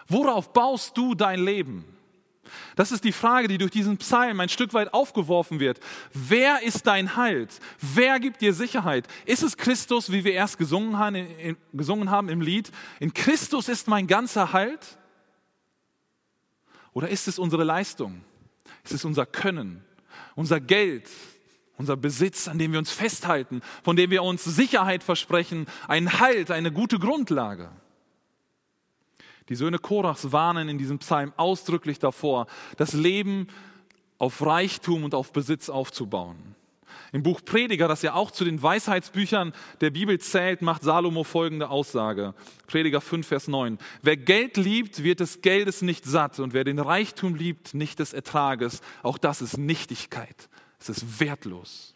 Worauf 0.08 0.52
baust 0.52 0.96
du 0.96 1.14
dein 1.14 1.40
Leben? 1.40 1.84
Das 2.74 2.92
ist 2.92 3.04
die 3.04 3.12
Frage, 3.12 3.48
die 3.48 3.58
durch 3.58 3.70
diesen 3.70 3.96
Psalm 3.98 4.40
ein 4.40 4.48
Stück 4.48 4.74
weit 4.74 4.92
aufgeworfen 4.94 5.60
wird. 5.60 5.80
Wer 6.12 6.62
ist 6.62 6.86
dein 6.86 7.16
Halt? 7.16 7.58
Wer 7.80 8.20
gibt 8.20 8.40
dir 8.40 8.52
Sicherheit? 8.52 9.06
Ist 9.24 9.42
es 9.42 9.56
Christus, 9.56 10.12
wie 10.12 10.24
wir 10.24 10.32
erst 10.32 10.58
gesungen 10.58 10.98
haben, 10.98 12.28
im 12.28 12.40
Lied? 12.40 12.70
In 13.00 13.14
Christus 13.14 13.68
ist 13.68 13.88
mein 13.88 14.06
ganzer 14.06 14.52
Halt? 14.52 14.98
Oder 16.92 17.08
ist 17.08 17.28
es 17.28 17.38
unsere 17.38 17.64
Leistung? 17.64 18.22
Ist 18.82 18.92
es 18.92 19.04
unser 19.04 19.26
Können, 19.26 19.84
unser 20.34 20.60
Geld, 20.60 21.10
unser 21.76 21.96
Besitz, 21.96 22.48
an 22.48 22.58
dem 22.58 22.72
wir 22.72 22.78
uns 22.78 22.90
festhalten, 22.90 23.60
von 23.82 23.96
dem 23.96 24.10
wir 24.10 24.22
uns 24.22 24.44
Sicherheit 24.44 25.02
versprechen, 25.02 25.66
einen 25.88 26.20
Halt, 26.20 26.50
eine 26.50 26.72
gute 26.72 26.98
Grundlage? 26.98 27.70
Die 29.48 29.54
Söhne 29.54 29.78
Korachs 29.78 30.32
warnen 30.32 30.68
in 30.68 30.78
diesem 30.78 30.98
Psalm 30.98 31.32
ausdrücklich 31.36 31.98
davor, 31.98 32.46
das 32.76 32.92
Leben 32.92 33.46
auf 34.18 34.44
Reichtum 34.44 35.04
und 35.04 35.14
auf 35.14 35.32
Besitz 35.32 35.68
aufzubauen. 35.68 36.56
Im 37.12 37.22
Buch 37.22 37.40
Prediger, 37.44 37.88
das 37.88 38.02
ja 38.02 38.14
auch 38.14 38.30
zu 38.30 38.44
den 38.44 38.62
Weisheitsbüchern 38.62 39.52
der 39.80 39.90
Bibel 39.90 40.18
zählt, 40.18 40.62
macht 40.62 40.82
Salomo 40.82 41.24
folgende 41.24 41.70
Aussage. 41.70 42.34
Prediger 42.66 43.00
5, 43.00 43.26
Vers 43.26 43.48
9. 43.48 43.78
Wer 44.02 44.16
Geld 44.16 44.56
liebt, 44.56 45.02
wird 45.02 45.20
des 45.20 45.40
Geldes 45.40 45.82
nicht 45.82 46.04
satt 46.04 46.40
und 46.40 46.52
wer 46.52 46.64
den 46.64 46.78
Reichtum 46.78 47.34
liebt, 47.34 47.74
nicht 47.74 48.00
des 48.00 48.12
Ertrages. 48.12 48.80
Auch 49.02 49.18
das 49.18 49.40
ist 49.40 49.56
Nichtigkeit. 49.56 50.48
Es 50.80 50.88
ist 50.88 51.20
wertlos. 51.20 51.94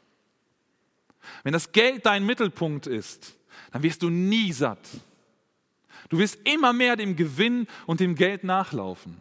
Wenn 1.43 1.53
das 1.53 1.73
Geld 1.73 2.07
dein 2.07 2.25
Mittelpunkt 2.25 2.87
ist, 2.87 3.35
dann 3.73 3.83
wirst 3.83 4.03
du 4.03 4.11
nie 4.11 4.53
satt. 4.53 4.79
Du 6.11 6.18
wirst 6.18 6.38
immer 6.44 6.73
mehr 6.73 6.96
dem 6.96 7.16
Gewinn 7.16 7.66
und 7.87 8.01
dem 8.01 8.14
Geld 8.14 8.44
nachlaufen. 8.44 9.16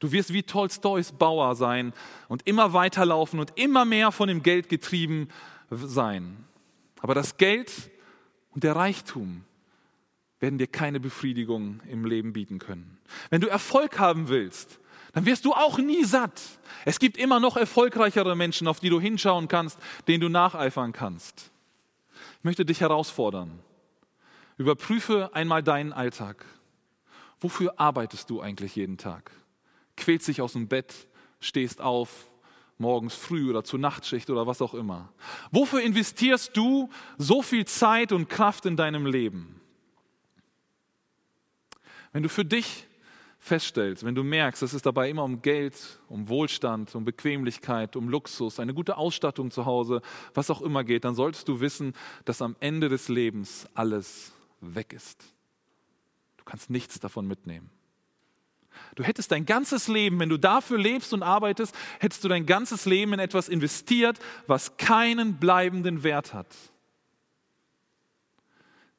Du 0.00 0.10
wirst 0.10 0.32
wie 0.32 0.42
Tolstois 0.42 1.12
Bauer 1.16 1.54
sein 1.54 1.92
und 2.28 2.46
immer 2.46 2.72
weiterlaufen 2.72 3.38
und 3.38 3.52
immer 3.56 3.84
mehr 3.84 4.10
von 4.10 4.28
dem 4.28 4.42
Geld 4.42 4.68
getrieben 4.68 5.28
sein. 5.70 6.44
Aber 7.00 7.14
das 7.14 7.36
Geld 7.36 7.72
und 8.50 8.64
der 8.64 8.74
Reichtum 8.74 9.44
werden 10.40 10.58
dir 10.58 10.66
keine 10.66 10.98
Befriedigung 10.98 11.80
im 11.88 12.04
Leben 12.04 12.32
bieten 12.32 12.58
können. 12.58 12.98
Wenn 13.30 13.40
du 13.40 13.46
Erfolg 13.46 14.00
haben 14.00 14.28
willst, 14.28 14.80
dann 15.12 15.24
wirst 15.24 15.44
du 15.44 15.52
auch 15.52 15.78
nie 15.78 16.04
satt. 16.04 16.42
Es 16.84 16.98
gibt 16.98 17.16
immer 17.16 17.38
noch 17.38 17.56
erfolgreichere 17.56 18.34
Menschen, 18.34 18.66
auf 18.66 18.80
die 18.80 18.88
du 18.88 19.00
hinschauen 19.00 19.46
kannst, 19.46 19.78
denen 20.08 20.20
du 20.20 20.28
nacheifern 20.28 20.92
kannst. 20.92 21.52
Ich 22.38 22.44
möchte 22.44 22.64
dich 22.64 22.80
herausfordern. 22.80 23.60
Überprüfe 24.62 25.30
einmal 25.34 25.62
deinen 25.62 25.92
Alltag. 25.92 26.44
Wofür 27.40 27.80
arbeitest 27.80 28.30
du 28.30 28.40
eigentlich 28.40 28.76
jeden 28.76 28.96
Tag? 28.96 29.32
Quälst 29.96 30.28
dich 30.28 30.40
aus 30.40 30.52
dem 30.52 30.68
Bett, 30.68 31.08
stehst 31.40 31.80
auf, 31.80 32.30
morgens 32.78 33.14
früh 33.14 33.50
oder 33.50 33.64
zur 33.64 33.78
Nachtschicht 33.78 34.30
oder 34.30 34.46
was 34.46 34.62
auch 34.62 34.74
immer. 34.74 35.12
Wofür 35.50 35.82
investierst 35.82 36.56
du 36.56 36.90
so 37.18 37.42
viel 37.42 37.64
Zeit 37.64 38.12
und 38.12 38.28
Kraft 38.28 38.66
in 38.66 38.76
deinem 38.76 39.06
Leben? 39.06 39.60
Wenn 42.12 42.22
du 42.22 42.28
für 42.28 42.44
dich 42.44 42.86
feststellst, 43.38 44.04
wenn 44.04 44.14
du 44.14 44.22
merkst, 44.22 44.62
dass 44.62 44.72
es 44.72 44.82
dabei 44.82 45.10
immer 45.10 45.24
um 45.24 45.42
Geld, 45.42 46.00
um 46.08 46.28
Wohlstand, 46.28 46.94
um 46.94 47.04
Bequemlichkeit, 47.04 47.96
um 47.96 48.08
Luxus, 48.08 48.60
eine 48.60 48.74
gute 48.74 48.96
Ausstattung 48.96 49.50
zu 49.50 49.66
Hause, 49.66 50.02
was 50.34 50.50
auch 50.50 50.62
immer 50.62 50.84
geht, 50.84 51.04
dann 51.04 51.16
solltest 51.16 51.48
du 51.48 51.60
wissen, 51.60 51.94
dass 52.24 52.40
am 52.40 52.54
Ende 52.60 52.88
des 52.88 53.08
Lebens 53.08 53.66
alles 53.74 54.32
weg 54.62 54.92
ist. 54.92 55.22
Du 56.36 56.44
kannst 56.44 56.70
nichts 56.70 56.98
davon 57.00 57.26
mitnehmen. 57.26 57.70
Du 58.94 59.04
hättest 59.04 59.30
dein 59.32 59.44
ganzes 59.44 59.88
Leben, 59.88 60.18
wenn 60.18 60.28
du 60.28 60.38
dafür 60.38 60.78
lebst 60.78 61.12
und 61.12 61.22
arbeitest, 61.22 61.74
hättest 62.00 62.24
du 62.24 62.28
dein 62.28 62.46
ganzes 62.46 62.86
Leben 62.86 63.12
in 63.12 63.20
etwas 63.20 63.48
investiert, 63.48 64.18
was 64.46 64.76
keinen 64.76 65.36
bleibenden 65.36 66.02
Wert 66.02 66.32
hat. 66.32 66.46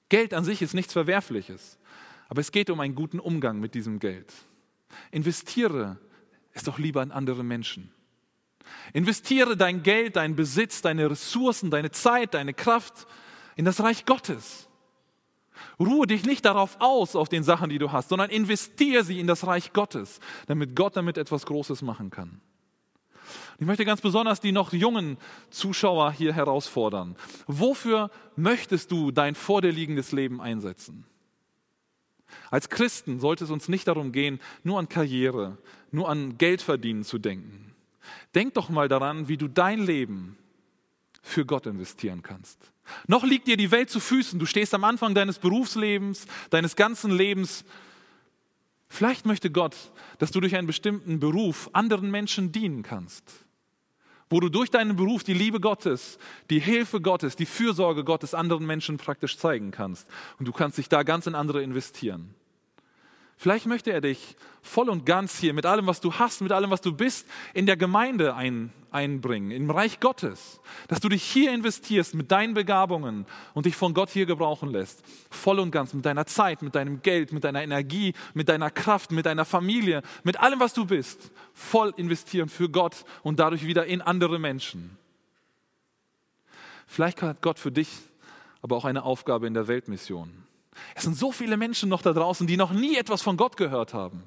Geld 0.10 0.34
an 0.34 0.43
sich 0.43 0.62
ist 0.62 0.73
nichts 0.73 0.93
Verwerfliches, 0.93 1.80
aber 2.30 2.41
es 2.41 2.52
geht 2.52 2.69
um 2.69 2.80
einen 2.80 2.95
guten 2.95 3.19
Umgang 3.19 3.60
mit 3.60 3.73
diesem 3.73 3.99
Geld. 3.99 4.32
Investiere 5.12 5.97
es 6.52 6.63
doch 6.63 6.78
lieber 6.78 7.02
in 7.02 7.12
andere 7.12 7.43
Menschen. 7.43 7.91
Investiere 8.93 9.58
dein 9.58 9.84
Geld, 9.84 10.15
deinen 10.15 10.36
Besitz, 10.36 10.82
deine 10.82 11.10
Ressourcen, 11.10 11.71
deine 11.71 11.91
Zeit, 11.91 12.34
deine 12.34 12.54
Kraft 12.54 13.08
in 13.56 13.65
das 13.65 13.82
Reich 13.82 14.06
Gottes. 14.06 14.69
Ruhe 15.79 16.07
dich 16.07 16.25
nicht 16.25 16.45
darauf 16.45 16.77
aus, 16.79 17.15
auf 17.15 17.29
den 17.29 17.43
Sachen, 17.43 17.69
die 17.69 17.79
du 17.79 17.91
hast, 17.91 18.09
sondern 18.09 18.29
investiere 18.29 19.03
sie 19.03 19.19
in 19.19 19.27
das 19.27 19.47
Reich 19.47 19.73
Gottes, 19.73 20.19
damit 20.47 20.75
Gott 20.75 20.95
damit 20.95 21.17
etwas 21.17 21.45
Großes 21.45 21.81
machen 21.81 22.09
kann. 22.09 22.41
Ich 23.59 23.65
möchte 23.65 23.86
ganz 23.86 24.01
besonders 24.01 24.41
die 24.41 24.51
noch 24.51 24.73
jungen 24.73 25.17
Zuschauer 25.49 26.12
hier 26.12 26.33
herausfordern. 26.33 27.15
Wofür 27.47 28.12
möchtest 28.36 28.91
du 28.91 29.12
dein 29.12 29.36
vor 29.36 29.62
dir 29.62 29.71
liegendes 29.71 30.12
Leben 30.12 30.41
einsetzen? 30.41 31.05
Als 32.49 32.69
Christen 32.69 33.19
sollte 33.19 33.43
es 33.43 33.51
uns 33.51 33.69
nicht 33.69 33.88
darum 33.88 34.12
gehen, 34.12 34.39
nur 34.63 34.79
an 34.79 34.89
Karriere, 34.89 35.57
nur 35.91 36.09
an 36.09 36.38
Geldverdienen 36.38 37.03
zu 37.03 37.19
denken. 37.19 37.73
Denk 38.36 38.55
doch 38.55 38.69
mal 38.69 38.89
daran, 38.89 39.27
wie 39.27 39.38
du 39.38 39.47
dein 39.47 39.79
Leben 39.79 40.38
für 41.23 41.45
Gott 41.45 41.65
investieren 41.65 42.21
kannst. 42.21 42.59
Noch 43.07 43.23
liegt 43.23 43.47
dir 43.47 43.57
die 43.57 43.71
Welt 43.71 43.89
zu 43.89 43.99
Füßen. 43.99 44.38
Du 44.38 44.45
stehst 44.45 44.73
am 44.73 44.83
Anfang 44.83 45.15
deines 45.15 45.39
Berufslebens, 45.39 46.27
deines 46.49 46.75
ganzen 46.75 47.12
Lebens. 47.12 47.63
Vielleicht 48.89 49.25
möchte 49.25 49.49
Gott, 49.49 49.75
dass 50.19 50.31
du 50.31 50.41
durch 50.41 50.55
einen 50.55 50.67
bestimmten 50.67 51.19
Beruf 51.19 51.69
anderen 51.73 52.12
Menschen 52.12 52.51
dienen 52.51 52.83
kannst. 52.83 53.23
Wo 54.29 54.41
du 54.41 54.49
durch 54.49 54.69
deinen 54.69 54.95
Beruf 54.95 55.23
die 55.23 55.33
Liebe 55.33 55.59
Gottes, 55.59 56.19
die 56.49 56.59
Hilfe 56.59 56.99
Gottes, 56.99 57.36
die 57.36 57.45
Fürsorge 57.45 58.03
Gottes 58.03 58.33
anderen 58.33 58.65
Menschen 58.65 58.97
praktisch 58.97 59.38
zeigen 59.38 59.71
kannst. 59.71 60.07
Und 60.39 60.47
du 60.47 60.51
kannst 60.51 60.77
dich 60.77 60.89
da 60.89 61.03
ganz 61.03 61.25
in 61.25 61.36
andere 61.36 61.63
investieren. 61.63 62.36
Vielleicht 63.43 63.65
möchte 63.65 63.91
er 63.91 63.99
dich 63.99 64.38
voll 64.62 64.88
und 64.88 65.06
ganz 65.06 65.38
hier 65.38 65.53
mit 65.53 65.65
allem, 65.65 65.86
was 65.86 65.99
du 65.99 66.13
hast, 66.13 66.39
mit 66.39 66.53
allem, 66.53 66.71
was 66.71 66.79
du 66.79 66.93
bist, 66.93 67.27
in 67.53 67.65
der 67.65 67.75
Gemeinde 67.75 68.36
ein, 68.36 68.71
einbringen, 68.89 69.51
im 69.51 69.69
Reich 69.69 69.99
Gottes. 69.99 70.62
Dass 70.88 71.01
du 71.01 71.10
dich 71.10 71.23
hier 71.23 71.53
investierst 71.53 72.15
mit 72.15 72.32
deinen 72.32 72.53
Begabungen 72.53 73.25
und 73.53 73.65
dich 73.65 73.75
von 73.75 73.93
Gott 73.93 74.10
hier 74.12 74.25
gebrauchen 74.25 74.69
lässt. 74.69 75.03
Voll 75.29 75.60
und 75.60 75.71
ganz 75.71 75.93
mit 75.93 76.06
deiner 76.06 76.25
Zeit, 76.25 76.62
mit 76.62 76.73
deinem 76.73 77.01
Geld, 77.01 77.34
mit 77.34 77.43
deiner 77.43 77.62
Energie, 77.62 78.13
mit 78.34 78.47
deiner 78.47 78.71
Kraft, 78.71 79.12
mit 79.12 79.25
deiner 79.25 79.43
Familie, 79.43 80.03
mit 80.23 80.39
allem, 80.39 80.62
was 80.62 80.73
du 80.73 80.86
bist. 80.86 81.29
Voll 81.53 81.93
investieren 81.97 82.47
für 82.47 82.69
Gott 82.69 83.03
und 83.23 83.41
dadurch 83.41 83.67
wieder 83.67 83.86
in 83.86 84.01
andere 84.01 84.39
Menschen. 84.39 84.97
Vielleicht 86.88 87.21
hat 87.21 87.41
Gott 87.41 87.60
für 87.60 87.73
dich 87.73 87.89
aber 88.62 88.77
auch 88.77 88.86
eine 88.86 89.03
Aufgabe 89.03 89.47
in 89.47 89.53
der 89.53 89.67
Weltmission. 89.67 90.32
Es 90.95 91.03
sind 91.03 91.17
so 91.17 91.31
viele 91.31 91.57
Menschen 91.57 91.89
noch 91.89 92.01
da 92.01 92.13
draußen, 92.13 92.47
die 92.47 92.57
noch 92.57 92.71
nie 92.71 92.95
etwas 92.95 93.21
von 93.21 93.38
Gott 93.38 93.57
gehört 93.57 93.93
haben, 93.93 94.23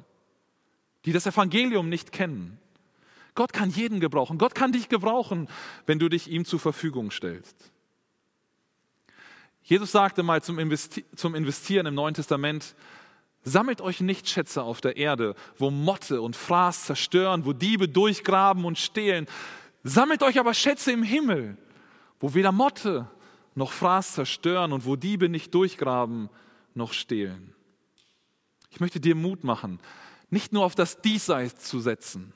die 1.05 1.13
das 1.13 1.27
Evangelium 1.27 1.89
nicht 1.89 2.13
kennen. 2.13 2.59
Gott 3.35 3.53
kann 3.53 3.71
jeden 3.71 4.01
gebrauchen. 4.01 4.39
Gott 4.39 4.55
kann 4.55 4.73
dich 4.73 4.89
gebrauchen, 4.89 5.49
wenn 5.85 5.99
du 5.99 6.09
dich 6.09 6.29
ihm 6.29 6.45
zur 6.45 6.59
Verfügung 6.59 7.11
stellst. 7.11 7.71
Jesus 9.63 9.93
sagte 9.93 10.23
mal 10.23 10.43
zum, 10.43 10.59
Investi 10.59 11.05
zum 11.15 11.35
Investieren 11.35 11.87
im 11.87 11.95
Neuen 11.95 12.15
Testament, 12.15 12.75
sammelt 13.43 13.81
euch 13.81 14.01
nicht 14.01 14.29
Schätze 14.29 14.63
auf 14.63 14.81
der 14.81 14.97
Erde, 14.97 15.35
wo 15.59 15.71
Motte 15.71 16.23
und 16.23 16.35
Fraß 16.35 16.87
zerstören, 16.87 17.45
wo 17.45 17.53
Diebe 17.53 17.89
durchgraben 17.89 18.65
und 18.65 18.79
stehlen. 18.79 19.27
Sammelt 19.85 20.23
euch 20.23 20.39
aber 20.41 20.55
Schätze 20.55 20.93
im 20.93 21.03
Himmel, 21.03 21.57
wo 22.21 22.35
weder 22.35 22.53
Motte 22.53 23.09
noch 23.57 23.73
Fraß 23.73 24.13
zerstören 24.13 24.73
und 24.73 24.85
wo 24.85 24.95
Diebe 24.95 25.29
nicht 25.29 25.53
durchgraben 25.55 26.29
noch 26.75 26.93
stehlen. 26.93 27.55
Ich 28.71 28.79
möchte 28.79 29.01
dir 29.01 29.17
Mut 29.17 29.43
machen, 29.43 29.81
nicht 30.31 30.53
nur 30.53 30.65
auf 30.65 30.75
das 30.75 31.01
Diesseits 31.01 31.65
zu 31.65 31.81
setzen, 31.81 32.33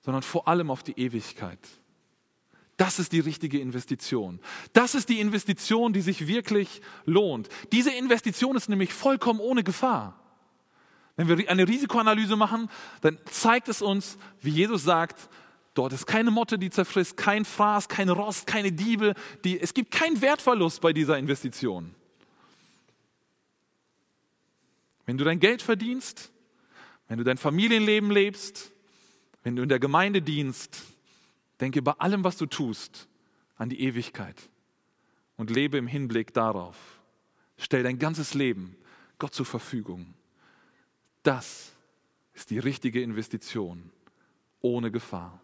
sondern 0.00 0.22
vor 0.22 0.48
allem 0.48 0.70
auf 0.70 0.82
die 0.82 0.98
Ewigkeit. 0.98 1.58
Das 2.76 2.98
ist 2.98 3.12
die 3.12 3.20
richtige 3.20 3.60
Investition. 3.60 4.40
Das 4.72 4.94
ist 4.94 5.08
die 5.08 5.20
Investition, 5.20 5.92
die 5.92 6.00
sich 6.00 6.26
wirklich 6.26 6.80
lohnt. 7.04 7.48
Diese 7.72 7.92
Investition 7.92 8.56
ist 8.56 8.68
nämlich 8.68 8.92
vollkommen 8.92 9.40
ohne 9.40 9.62
Gefahr. 9.64 10.18
Wenn 11.16 11.28
wir 11.28 11.50
eine 11.50 11.68
Risikoanalyse 11.68 12.36
machen, 12.36 12.70
dann 13.02 13.18
zeigt 13.24 13.68
es 13.68 13.82
uns, 13.82 14.18
wie 14.40 14.50
Jesus 14.50 14.84
sagt, 14.84 15.28
Dort 15.74 15.92
ist 15.92 16.06
keine 16.06 16.30
Motte, 16.30 16.58
die 16.58 16.70
zerfrisst, 16.70 17.16
kein 17.16 17.44
Fraß, 17.44 17.88
kein 17.88 18.10
Rost, 18.10 18.46
keine 18.46 18.72
Diebe. 18.72 19.14
Die, 19.44 19.58
es 19.58 19.72
gibt 19.72 19.90
keinen 19.90 20.20
Wertverlust 20.20 20.80
bei 20.82 20.92
dieser 20.92 21.18
Investition. 21.18 21.94
Wenn 25.06 25.16
du 25.16 25.24
dein 25.24 25.40
Geld 25.40 25.62
verdienst, 25.62 26.30
wenn 27.08 27.18
du 27.18 27.24
dein 27.24 27.38
Familienleben 27.38 28.10
lebst, 28.10 28.70
wenn 29.42 29.56
du 29.56 29.62
in 29.62 29.68
der 29.68 29.78
Gemeinde 29.78 30.22
dienst, 30.22 30.82
denke 31.60 31.82
bei 31.82 31.92
allem, 31.92 32.22
was 32.22 32.36
du 32.36 32.46
tust, 32.46 33.08
an 33.56 33.68
die 33.68 33.80
Ewigkeit 33.80 34.50
und 35.36 35.50
lebe 35.50 35.78
im 35.78 35.86
Hinblick 35.86 36.34
darauf. 36.34 36.76
Stell 37.56 37.82
dein 37.82 37.98
ganzes 37.98 38.34
Leben 38.34 38.76
Gott 39.18 39.34
zur 39.34 39.46
Verfügung. 39.46 40.14
Das 41.22 41.72
ist 42.34 42.50
die 42.50 42.58
richtige 42.58 43.02
Investition, 43.02 43.90
ohne 44.60 44.90
Gefahr. 44.90 45.40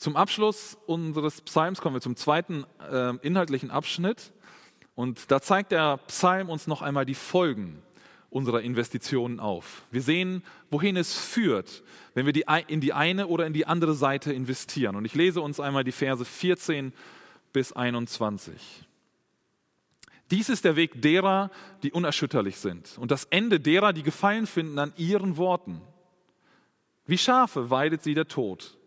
Zum 0.00 0.16
Abschluss 0.16 0.78
unseres 0.86 1.42
Psalms 1.42 1.82
kommen 1.82 1.94
wir 1.94 2.00
zum 2.00 2.16
zweiten 2.16 2.64
äh, 2.90 3.14
inhaltlichen 3.18 3.70
Abschnitt. 3.70 4.32
Und 4.94 5.30
da 5.30 5.42
zeigt 5.42 5.72
der 5.72 5.98
Psalm 6.06 6.48
uns 6.48 6.66
noch 6.66 6.80
einmal 6.80 7.04
die 7.04 7.14
Folgen 7.14 7.82
unserer 8.30 8.62
Investitionen 8.62 9.40
auf. 9.40 9.82
Wir 9.90 10.00
sehen, 10.00 10.42
wohin 10.70 10.96
es 10.96 11.18
führt, 11.18 11.82
wenn 12.14 12.24
wir 12.24 12.32
die, 12.32 12.46
in 12.68 12.80
die 12.80 12.94
eine 12.94 13.26
oder 13.26 13.46
in 13.46 13.52
die 13.52 13.66
andere 13.66 13.92
Seite 13.92 14.32
investieren. 14.32 14.96
Und 14.96 15.04
ich 15.04 15.14
lese 15.14 15.42
uns 15.42 15.60
einmal 15.60 15.84
die 15.84 15.92
Verse 15.92 16.24
14 16.24 16.94
bis 17.52 17.74
21. 17.74 18.86
Dies 20.30 20.48
ist 20.48 20.64
der 20.64 20.76
Weg 20.76 21.02
derer, 21.02 21.50
die 21.82 21.92
unerschütterlich 21.92 22.56
sind 22.56 22.96
und 22.96 23.10
das 23.10 23.26
Ende 23.26 23.60
derer, 23.60 23.92
die 23.92 24.02
Gefallen 24.02 24.46
finden 24.46 24.78
an 24.78 24.94
ihren 24.96 25.36
Worten. 25.36 25.82
Wie 27.04 27.18
Schafe 27.18 27.68
weidet 27.68 28.02
sie 28.02 28.14
der 28.14 28.28
Tod. 28.28 28.78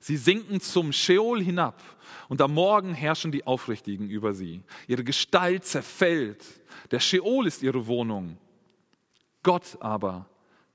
Sie 0.00 0.16
sinken 0.16 0.60
zum 0.60 0.92
Scheol 0.92 1.42
hinab 1.42 1.82
und 2.28 2.40
am 2.40 2.54
Morgen 2.54 2.94
herrschen 2.94 3.32
die 3.32 3.46
Aufrichtigen 3.46 4.08
über 4.08 4.34
sie. 4.34 4.62
Ihre 4.86 5.04
Gestalt 5.04 5.64
zerfällt. 5.64 6.44
Der 6.90 7.00
Scheol 7.00 7.46
ist 7.46 7.62
ihre 7.62 7.86
Wohnung. 7.86 8.38
Gott 9.42 9.78
aber 9.80 10.28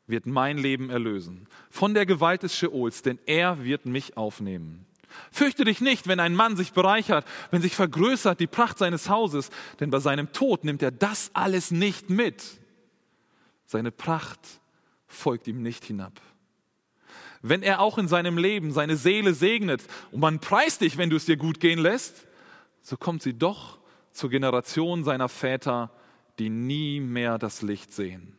wird 0.08 0.26
mein 0.26 0.58
Leben 0.58 0.90
erlösen 0.90 1.48
von 1.70 1.94
der 1.94 2.06
Gewalt 2.06 2.44
des 2.44 2.56
Scheols, 2.56 3.02
denn 3.02 3.20
er 3.26 3.64
wird 3.64 3.86
mich 3.86 4.18
aufnehmen. 4.18 4.86
Fürchte 5.32 5.64
dich 5.64 5.80
nicht, 5.80 6.08
wenn 6.08 6.20
ein 6.20 6.36
Mann 6.36 6.58
sich 6.58 6.74
bereichert, 6.74 7.26
wenn 7.52 7.62
sich 7.62 7.76
vergrößert 7.76 8.40
die 8.40 8.48
Pracht 8.48 8.80
seines 8.80 9.10
Hauses, 9.10 9.52
denn 9.80 9.92
bei 9.92 10.00
seinem 10.00 10.32
Tod 10.32 10.64
nimmt 10.64 10.82
er 10.82 10.92
das 10.92 11.32
alles 11.34 11.72
nicht 11.72 12.10
mit. 12.10 12.44
Seine 13.66 13.92
Pracht 13.92 14.40
folgt 15.08 15.48
ihm 15.48 15.62
nicht 15.62 15.86
hinab. 15.86 16.20
Wenn 17.46 17.62
er 17.62 17.82
auch 17.82 17.98
in 17.98 18.08
seinem 18.08 18.38
Leben 18.38 18.72
seine 18.72 18.96
Seele 18.96 19.34
segnet 19.34 19.84
und 20.12 20.22
man 20.22 20.40
preist 20.40 20.80
dich, 20.80 20.98
wenn 20.98 21.10
du 21.10 21.18
es 21.18 21.26
dir 21.26 21.36
gut 21.36 21.60
gehen 21.60 21.78
lässt, 21.78 22.26
so 22.82 22.96
kommt 22.96 23.22
sie 23.22 23.38
doch 23.38 23.80
zur 24.14 24.30
Generation 24.30 25.04
seiner 25.04 25.28
Väter, 25.28 25.92
die 26.40 26.50
nie 26.50 27.02
mehr 27.02 27.38
das 27.38 27.62
Licht 27.62 27.94
sehen. 27.94 28.38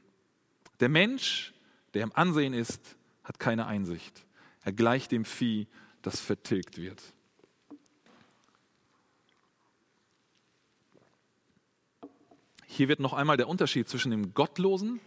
Der 0.80 0.88
Mensch, 0.88 1.52
der 1.92 2.02
im 2.02 2.12
Ansehen 2.14 2.54
ist, 2.54 2.96
hat 3.22 3.38
keine 3.38 3.66
Einsicht. 3.66 4.24
Er 4.62 4.72
gleicht 4.72 5.12
dem 5.12 5.26
Vieh, 5.26 5.68
das 6.00 6.20
vertilgt 6.20 6.78
wird. 6.78 7.02
Hier 12.66 12.88
wird 12.88 13.00
noch 13.00 13.12
einmal 13.12 13.36
der 13.36 13.48
Unterschied 13.48 13.86
zwischen 13.86 14.10
dem 14.10 14.32
Gottlosen 14.32 14.98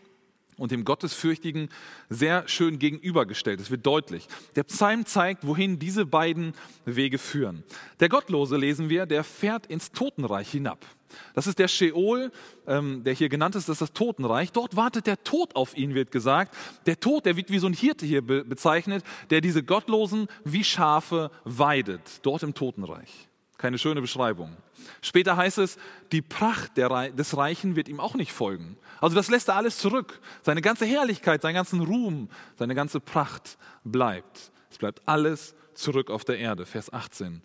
und 0.58 0.72
dem 0.72 0.86
Gottesfürchtigen 0.86 1.70
sehr 2.10 2.48
schön 2.48 2.80
gegenübergestellt. 2.80 3.60
Es 3.60 3.72
wird 3.72 3.86
deutlich. 3.86 4.28
Der 4.56 4.63
Psalm 4.63 5.06
zeigt, 5.06 5.46
wohin 5.46 5.80
diese 5.80 6.06
beiden 6.06 6.54
Wege 6.86 7.17
führen. 7.17 7.63
Der 8.00 8.10
Gottlose, 8.10 8.58
lesen 8.58 8.89
wir, 8.89 9.06
der 9.06 9.24
fährt 9.24 9.65
ins 9.67 9.91
Totenreich 9.91 10.50
hinab. 10.50 10.86
Das 11.34 11.48
ist 11.48 11.60
der 11.60 11.67
Sheol, 11.67 12.32
ähm, 12.67 13.04
der 13.04 13.13
hier 13.13 13.30
genannt 13.30 13.56
ist, 13.56 13.70
das 13.70 13.76
ist 13.76 13.82
das 13.82 13.93
Totenreich. 13.93 14.52
Dort 14.52 14.76
wartet 14.76 15.08
der 15.08 15.24
Tod 15.24 15.56
auf 15.56 15.78
ihn, 15.78 15.96
wird 15.96 16.12
gesagt. 16.12 16.56
Der 16.86 17.00
Tod, 17.00 17.26
der 17.26 17.38
wird 17.38 17.50
wie 17.50 17.60
so 17.60 17.67
ein 17.67 17.74
Hirte 17.74 18.06
hier 18.06 18.22
be 18.22 18.43
bezeichnet, 18.43 19.04
der 19.30 19.41
diese 19.41 19.63
Gottlosen 19.63 20.28
wie 20.43 20.63
Schafe 20.63 21.32
weidet, 21.43 22.02
dort 22.24 22.43
im 22.43 22.54
Totenreich. 22.54 23.26
Keine 23.58 23.80
schöne 23.80 24.02
Beschreibung. 24.02 24.56
Später 25.02 25.36
heißt 25.36 25.58
es, 25.58 25.78
die 26.12 26.22
Pracht 26.22 26.78
des 26.78 27.38
Reichen 27.38 27.76
wird 27.76 27.89
ihm 27.89 28.00
auch 28.00 28.13
nicht 28.13 28.32
folgen. 28.32 28.78
Also 29.02 29.15
das 29.15 29.30
lässt 29.30 29.50
er 29.50 29.56
alles 29.56 29.80
zurück. 29.80 30.20
Seine 30.43 30.62
ganze 30.62 30.86
Herrlichkeit, 30.86 31.41
seinen 31.41 31.56
ganzen 31.56 31.82
Ruhm, 31.82 32.30
seine 32.58 32.76
ganze 32.76 33.00
Pracht 33.00 33.58
bleibt. 33.84 34.52
Es 34.70 34.78
bleibt 34.78 35.02
alles 35.08 35.56
zurück 35.74 36.12
auf 36.12 36.24
der 36.24 36.38
Erde. 36.38 36.65
Vers 36.65 36.93
18. 36.93 37.41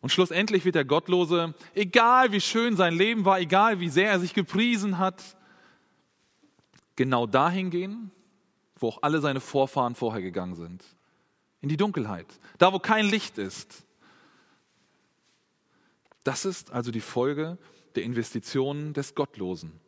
Und 0.00 0.10
schlussendlich 0.10 0.64
wird 0.64 0.74
der 0.74 0.84
Gottlose, 0.84 1.54
egal 1.74 2.32
wie 2.32 2.40
schön 2.40 2.76
sein 2.76 2.94
Leben 2.94 3.24
war, 3.24 3.38
egal 3.38 3.78
wie 3.78 3.88
sehr 3.88 4.10
er 4.10 4.18
sich 4.18 4.34
gepriesen 4.34 4.98
hat, 4.98 5.22
genau 6.96 7.26
dahin 7.26 7.70
gehen, 7.70 8.10
wo 8.76 8.88
auch 8.88 8.98
alle 9.02 9.20
seine 9.20 9.40
Vorfahren 9.40 9.94
vorher 9.94 10.20
gegangen 10.20 10.56
sind. 10.56 10.84
In 11.60 11.68
die 11.68 11.76
Dunkelheit. 11.76 12.26
Da, 12.58 12.72
wo 12.72 12.80
kein 12.80 13.06
Licht 13.06 13.38
ist. 13.38 13.86
Das 16.24 16.44
ist 16.44 16.70
also 16.70 16.90
die 16.90 17.00
Folge 17.00 17.58
der 17.94 18.04
Investitionen 18.04 18.92
des 18.92 19.14
Gottlosen, 19.14 19.80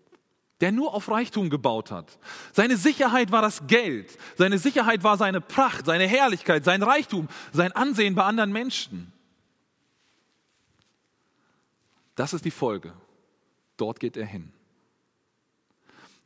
der 0.60 0.72
nur 0.72 0.94
auf 0.94 1.10
Reichtum 1.10 1.50
gebaut 1.50 1.90
hat. 1.90 2.18
Seine 2.52 2.76
Sicherheit 2.76 3.30
war 3.30 3.42
das 3.42 3.66
Geld, 3.66 4.16
seine 4.36 4.58
Sicherheit 4.58 5.04
war 5.04 5.16
seine 5.16 5.40
Pracht, 5.40 5.86
seine 5.86 6.06
Herrlichkeit, 6.06 6.64
sein 6.64 6.82
Reichtum, 6.82 7.28
sein 7.52 7.72
Ansehen 7.72 8.14
bei 8.14 8.24
anderen 8.24 8.52
Menschen. 8.52 9.12
Das 12.14 12.32
ist 12.32 12.44
die 12.44 12.50
Folge. 12.50 12.92
Dort 13.76 13.98
geht 13.98 14.16
er 14.16 14.26
hin. 14.26 14.52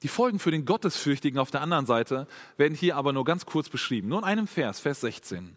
Die 0.03 0.09
Folgen 0.09 0.39
für 0.39 0.51
den 0.51 0.65
Gottesfürchtigen 0.65 1.41
auf 1.41 1.51
der 1.51 1.61
anderen 1.61 1.87
Seite 1.87 2.29
werden 2.57 2.75
hier 2.75 2.97
aber 2.97 3.13
nur 3.13 3.25
ganz 3.25 3.47
kurz 3.47 3.69
beschrieben. 3.69 4.09
Nur 4.09 4.19
in 4.21 4.25
einem 4.25 4.47
Vers, 4.47 4.81
Vers 4.81 5.01
16 5.01 5.57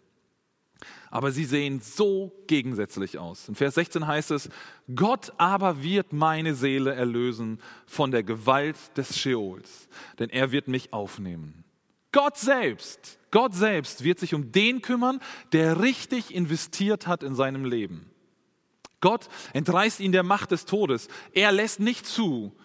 aber 1.12 1.30
sie 1.30 1.44
sehen 1.44 1.80
so 1.80 2.32
gegensätzlich 2.46 3.18
aus. 3.18 3.46
In 3.46 3.54
Vers 3.54 3.74
16 3.74 4.06
heißt 4.06 4.30
es, 4.30 4.48
Gott 4.96 5.30
aber 5.36 5.82
wird 5.82 6.14
meine 6.14 6.54
Seele 6.54 6.94
erlösen 6.94 7.60
von 7.86 8.10
der 8.10 8.22
Gewalt 8.22 8.78
des 8.96 9.18
Scheols, 9.18 9.88
denn 10.18 10.30
er 10.30 10.52
wird 10.52 10.68
mich 10.68 10.94
aufnehmen. 10.94 11.64
Gott 12.12 12.38
selbst, 12.38 13.18
Gott 13.30 13.54
selbst 13.54 14.04
wird 14.04 14.18
sich 14.18 14.32
um 14.32 14.52
den 14.52 14.80
kümmern, 14.80 15.20
der 15.52 15.80
richtig 15.80 16.34
investiert 16.34 17.06
hat 17.06 17.22
in 17.22 17.34
seinem 17.34 17.66
Leben. 17.66 18.10
Gott 19.02 19.28
entreißt 19.52 20.00
ihn 20.00 20.12
der 20.12 20.22
Macht 20.22 20.50
des 20.50 20.64
Todes. 20.64 21.08
Er 21.34 21.52
lässt 21.52 21.78
nicht 21.78 22.06
zu, 22.06 22.56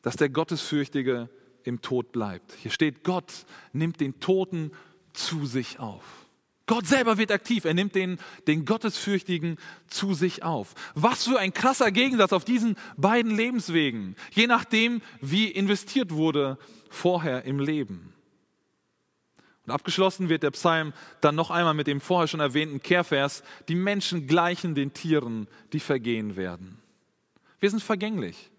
dass 0.00 0.16
der 0.16 0.30
Gottesfürchtige 0.30 1.28
im 1.64 1.82
Tod 1.82 2.12
bleibt. 2.12 2.54
Hier 2.54 2.70
steht, 2.70 3.04
Gott 3.04 3.44
nimmt 3.74 4.00
den 4.00 4.20
Toten 4.20 4.70
zu 5.12 5.44
sich 5.44 5.78
auf. 5.78 6.23
Gott 6.66 6.86
selber 6.86 7.18
wird 7.18 7.30
aktiv. 7.30 7.64
Er 7.64 7.74
nimmt 7.74 7.94
den, 7.94 8.18
den 8.46 8.64
Gottesfürchtigen 8.64 9.58
zu 9.86 10.14
sich 10.14 10.42
auf. 10.42 10.74
Was 10.94 11.24
für 11.24 11.38
ein 11.38 11.52
krasser 11.52 11.92
Gegensatz 11.92 12.32
auf 12.32 12.44
diesen 12.44 12.76
beiden 12.96 13.34
Lebenswegen, 13.36 14.16
je 14.30 14.46
nachdem, 14.46 15.02
wie 15.20 15.48
investiert 15.48 16.12
wurde 16.12 16.58
vorher 16.88 17.44
im 17.44 17.60
Leben. 17.60 18.14
Und 19.66 19.72
abgeschlossen 19.72 20.28
wird 20.28 20.42
der 20.42 20.50
Psalm 20.50 20.92
dann 21.20 21.34
noch 21.34 21.50
einmal 21.50 21.74
mit 21.74 21.86
dem 21.86 22.00
vorher 22.00 22.28
schon 22.28 22.40
erwähnten 22.40 22.82
Kehrvers, 22.82 23.42
die 23.68 23.74
Menschen 23.74 24.26
gleichen 24.26 24.74
den 24.74 24.92
Tieren, 24.92 25.48
die 25.72 25.80
vergehen 25.80 26.36
werden. 26.36 26.78
Wir 27.60 27.70
sind 27.70 27.82
vergänglich. 27.82 28.50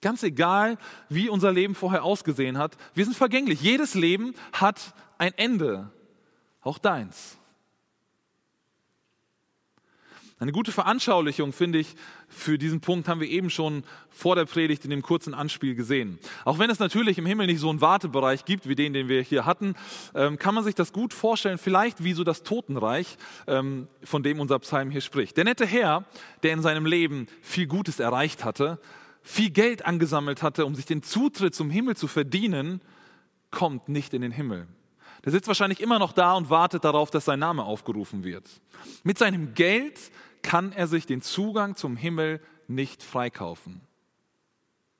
Ganz 0.00 0.22
egal, 0.22 0.78
wie 1.08 1.28
unser 1.28 1.52
Leben 1.52 1.74
vorher 1.74 2.04
ausgesehen 2.04 2.58
hat, 2.58 2.76
wir 2.94 3.04
sind 3.04 3.16
vergänglich. 3.16 3.60
Jedes 3.60 3.94
Leben 3.94 4.34
hat 4.52 4.94
ein 5.18 5.32
Ende, 5.36 5.90
auch 6.60 6.78
deins. 6.78 7.38
Eine 10.42 10.50
gute 10.50 10.72
Veranschaulichung, 10.72 11.52
finde 11.52 11.78
ich, 11.78 11.94
für 12.26 12.58
diesen 12.58 12.80
Punkt 12.80 13.06
haben 13.06 13.20
wir 13.20 13.28
eben 13.28 13.48
schon 13.48 13.84
vor 14.10 14.34
der 14.34 14.44
Predigt 14.44 14.84
in 14.84 14.90
dem 14.90 15.00
kurzen 15.00 15.34
Anspiel 15.34 15.76
gesehen. 15.76 16.18
Auch 16.44 16.58
wenn 16.58 16.68
es 16.68 16.80
natürlich 16.80 17.16
im 17.16 17.26
Himmel 17.26 17.46
nicht 17.46 17.60
so 17.60 17.70
einen 17.70 17.80
Wartebereich 17.80 18.44
gibt 18.44 18.68
wie 18.68 18.74
den, 18.74 18.92
den 18.92 19.06
wir 19.06 19.22
hier 19.22 19.46
hatten, 19.46 19.76
ähm, 20.16 20.40
kann 20.40 20.56
man 20.56 20.64
sich 20.64 20.74
das 20.74 20.92
gut 20.92 21.14
vorstellen, 21.14 21.58
vielleicht 21.58 22.02
wie 22.02 22.12
so 22.12 22.24
das 22.24 22.42
Totenreich, 22.42 23.18
ähm, 23.46 23.86
von 24.02 24.24
dem 24.24 24.40
unser 24.40 24.58
Psalm 24.58 24.90
hier 24.90 25.00
spricht. 25.00 25.36
Der 25.36 25.44
nette 25.44 25.64
Herr, 25.64 26.06
der 26.42 26.54
in 26.54 26.60
seinem 26.60 26.86
Leben 26.86 27.28
viel 27.40 27.68
Gutes 27.68 28.00
erreicht 28.00 28.44
hatte, 28.44 28.80
viel 29.22 29.50
Geld 29.50 29.86
angesammelt 29.86 30.42
hatte, 30.42 30.66
um 30.66 30.74
sich 30.74 30.86
den 30.86 31.04
Zutritt 31.04 31.54
zum 31.54 31.70
Himmel 31.70 31.94
zu 31.94 32.08
verdienen, 32.08 32.80
kommt 33.52 33.88
nicht 33.88 34.12
in 34.12 34.22
den 34.22 34.32
Himmel. 34.32 34.66
Der 35.24 35.30
sitzt 35.30 35.46
wahrscheinlich 35.46 35.80
immer 35.80 36.00
noch 36.00 36.12
da 36.12 36.34
und 36.34 36.50
wartet 36.50 36.84
darauf, 36.84 37.10
dass 37.10 37.26
sein 37.26 37.38
Name 37.38 37.62
aufgerufen 37.62 38.24
wird. 38.24 38.48
Mit 39.04 39.18
seinem 39.18 39.54
Geld 39.54 40.00
kann 40.42 40.72
er 40.72 40.86
sich 40.86 41.06
den 41.06 41.22
Zugang 41.22 41.76
zum 41.76 41.96
Himmel 41.96 42.40
nicht 42.68 43.02
freikaufen. 43.02 43.80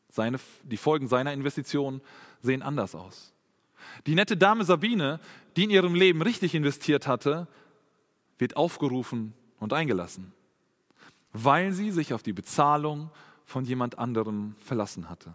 Seine, 0.09 0.39
die 0.63 0.77
Folgen 0.77 1.09
seiner 1.09 1.33
Investition 1.33 2.01
sehen 2.43 2.63
anders 2.63 2.95
aus. 2.95 3.33
Die 4.07 4.15
nette 4.15 4.37
Dame 4.37 4.65
Sabine, 4.65 5.21
die 5.57 5.65
in 5.65 5.71
ihrem 5.71 5.95
Leben 5.95 6.23
richtig 6.23 6.55
investiert 6.55 7.07
hatte, 7.07 7.49
wird 8.39 8.57
aufgerufen 8.57 9.35
und 9.59 9.73
eingelassen, 9.73 10.33
weil 11.33 11.73
sie 11.73 11.91
sich 11.91 12.13
auf 12.13 12.23
die 12.23 12.33
Bezahlung 12.33 13.11
von 13.45 13.65
jemand 13.65 13.99
anderem 13.99 14.55
verlassen 14.65 15.09
hatte. 15.09 15.33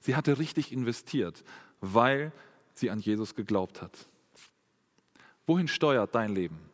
Sie 0.00 0.16
hatte 0.16 0.38
richtig 0.38 0.72
investiert, 0.72 1.44
weil 1.80 2.32
sie 2.74 2.90
an 2.90 3.00
Jesus 3.00 3.34
geglaubt 3.34 3.82
hat. 3.82 3.92
Wohin 5.46 5.68
steuert 5.68 6.14
dein 6.14 6.34
Leben? 6.34 6.67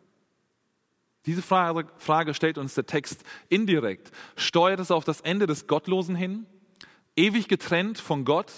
Diese 1.26 1.42
Frage, 1.42 1.88
Frage 1.96 2.34
stellt 2.34 2.58
uns 2.58 2.74
der 2.74 2.86
Text 2.86 3.24
indirekt. 3.48 4.10
Steuert 4.36 4.80
es 4.80 4.90
auf 4.90 5.04
das 5.04 5.20
Ende 5.22 5.46
des 5.46 5.66
Gottlosen 5.66 6.14
hin? 6.14 6.46
Ewig 7.16 7.48
getrennt 7.48 7.98
von 7.98 8.24
Gott? 8.24 8.52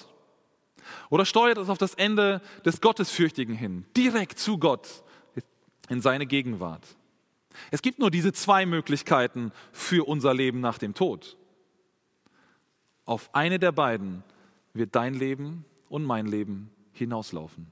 Oder 1.10 1.24
steuert 1.24 1.58
es 1.58 1.68
auf 1.68 1.78
das 1.78 1.94
Ende 1.94 2.40
des 2.64 2.80
Gottesfürchtigen 2.80 3.54
hin, 3.54 3.84
direkt 3.96 4.38
zu 4.38 4.58
Gott, 4.58 5.02
in 5.88 6.00
seine 6.00 6.26
Gegenwart? 6.26 6.84
Es 7.70 7.82
gibt 7.82 7.98
nur 7.98 8.10
diese 8.10 8.32
zwei 8.32 8.66
Möglichkeiten 8.66 9.52
für 9.72 10.06
unser 10.06 10.34
Leben 10.34 10.60
nach 10.60 10.78
dem 10.78 10.94
Tod. 10.94 11.36
Auf 13.04 13.30
eine 13.32 13.58
der 13.58 13.72
beiden 13.72 14.22
wird 14.74 14.94
dein 14.94 15.14
Leben 15.14 15.64
und 15.88 16.04
mein 16.04 16.26
Leben 16.26 16.70
hinauslaufen. 16.92 17.70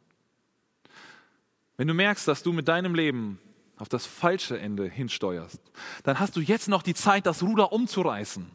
Wenn 1.76 1.88
du 1.88 1.94
merkst, 1.94 2.26
dass 2.28 2.42
du 2.42 2.52
mit 2.52 2.68
deinem 2.68 2.94
Leben 2.94 3.38
auf 3.85 3.90
das 3.90 4.07
falsche 4.07 4.59
Ende 4.59 4.88
hinsteuerst, 4.88 5.61
dann 6.05 6.18
hast 6.18 6.37
du 6.37 6.40
jetzt 6.40 6.68
noch 6.68 6.81
die 6.81 6.94
Zeit, 6.94 7.27
das 7.27 7.42
Ruder 7.42 7.70
umzureißen. 7.70 8.51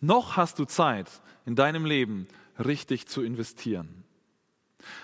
Noch 0.00 0.36
hast 0.36 0.60
du 0.60 0.66
Zeit, 0.66 1.10
in 1.46 1.56
deinem 1.56 1.84
Leben 1.84 2.28
richtig 2.64 3.08
zu 3.08 3.24
investieren. 3.24 4.04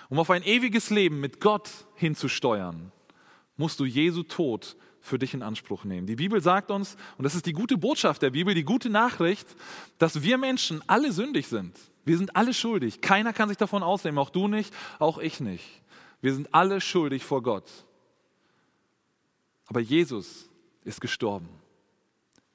Um 0.07 0.17
auf 0.17 0.29
ein 0.29 0.43
ewiges 0.43 0.91
Leben 0.91 1.19
mit 1.19 1.41
Gott 1.41 1.69
hinzusteuern, 1.95 2.93
musst 3.57 3.81
du 3.81 3.85
Jesu 3.85 4.23
Tod 4.23 4.77
für 5.01 5.19
dich 5.19 5.33
in 5.33 5.43
Anspruch 5.43 5.83
nehmen. 5.83 6.07
Die 6.07 6.15
Bibel 6.15 6.39
sagt 6.39 6.71
uns, 6.71 6.95
und 7.17 7.25
das 7.25 7.35
ist 7.35 7.47
die 7.47 7.53
gute 7.53 7.77
Botschaft 7.77 8.21
der 8.21 8.29
Bibel, 8.29 8.53
die 8.53 8.63
gute 8.63 8.89
Nachricht, 8.89 9.57
dass 9.97 10.23
wir 10.23 10.37
Menschen 10.37 10.81
alle 10.87 11.11
sündig 11.11 11.47
sind. 11.49 11.77
Wir 12.05 12.17
sind 12.17 12.33
alle 12.37 12.53
schuldig. 12.53 13.01
Keiner 13.01 13.33
kann 13.33 13.49
sich 13.49 13.57
davon 13.57 13.83
ausnehmen, 13.83 14.19
auch 14.19 14.29
du 14.29 14.47
nicht, 14.47 14.73
auch 14.99 15.17
ich 15.17 15.41
nicht. 15.41 15.65
Wir 16.21 16.33
sind 16.33 16.53
alle 16.53 16.79
schuldig 16.79 17.25
vor 17.25 17.43
Gott. 17.43 17.69
Aber 19.67 19.79
Jesus 19.79 20.49
ist 20.83 21.01
gestorben. 21.01 21.49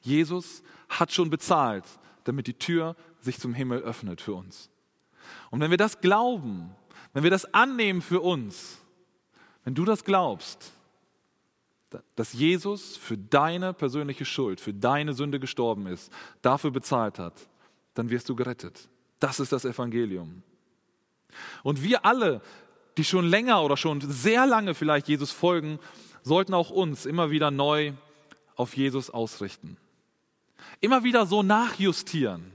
Jesus 0.01 0.62
hat 0.88 1.12
schon 1.12 1.31
bezahlt, 1.31 1.85
damit 2.25 2.46
die 2.46 2.59
Tür 2.59 2.96
sich 3.20 3.38
zum 3.38 3.55
Himmel 3.55 3.81
öffnet 3.81 4.20
für 4.20 4.35
uns. 4.35 4.70
Und 5.51 5.61
wenn 5.61 5.70
wir 5.70 5.79
das 5.79 6.01
glauben, 6.01 6.75
wenn 7.12 7.22
wir 7.22 7.31
das 7.31 7.53
annehmen 7.55 8.03
für 8.03 8.20
uns, 8.20 8.79
wenn 9.64 9.75
du 9.75 9.85
das 9.85 10.05
glaubst, 10.05 10.72
dass 12.16 12.33
Jesus 12.33 12.96
für 12.96 13.18
deine 13.18 13.75
persönliche 13.75 14.25
Schuld, 14.25 14.61
für 14.61 14.72
deine 14.72 15.12
Sünde 15.12 15.38
gestorben 15.38 15.87
ist, 15.87 16.11
dafür 16.40 16.70
bezahlt 16.70 17.18
hat, 17.18 17.35
dann 17.94 18.11
wirst 18.11 18.29
du 18.29 18.35
gerettet. 18.35 18.88
Das 19.20 19.40
ist 19.40 19.53
das 19.53 19.64
Evangelium. 19.64 20.42
Und 21.62 21.83
wir 21.83 22.05
alle, 22.05 22.40
die 22.96 23.05
schon 23.05 23.27
länger 23.27 23.62
oder 23.62 23.77
schon 23.77 24.01
sehr 24.01 24.46
lange 24.46 24.75
vielleicht 24.75 25.09
Jesus 25.09 25.31
folgen, 25.31 25.79
sollten 26.22 26.54
auch 26.54 26.70
uns 26.70 27.06
immer 27.06 27.30
wieder 27.30 27.50
neu 27.50 27.92
auf 28.56 28.76
Jesus 28.76 29.11
ausrichten. 29.11 29.76
Immer 30.80 31.04
wieder 31.04 31.26
so 31.26 31.42
nachjustieren. 31.42 32.52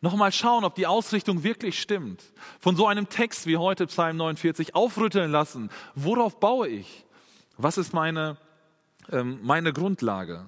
Nochmal 0.00 0.32
schauen, 0.32 0.64
ob 0.64 0.74
die 0.74 0.86
Ausrichtung 0.86 1.44
wirklich 1.44 1.80
stimmt. 1.80 2.22
Von 2.60 2.76
so 2.76 2.86
einem 2.86 3.08
Text 3.08 3.46
wie 3.46 3.56
heute 3.56 3.86
Psalm 3.86 4.16
49 4.18 4.74
aufrütteln 4.74 5.30
lassen. 5.30 5.70
Worauf 5.94 6.40
baue 6.40 6.68
ich? 6.68 7.06
Was 7.56 7.78
ist 7.78 7.94
meine, 7.94 8.36
ähm, 9.10 9.38
meine 9.42 9.72
Grundlage? 9.72 10.46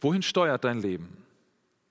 Wohin 0.00 0.22
steuert 0.22 0.64
dein 0.64 0.80
Leben? 0.80 1.24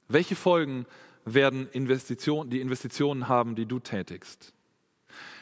Welche 0.07 0.35
Folgen 0.35 0.85
werden 1.25 1.69
Investition, 1.71 2.49
die 2.49 2.59
Investitionen 2.59 3.27
haben, 3.27 3.55
die 3.55 3.65
du 3.65 3.79
tätigst? 3.79 4.53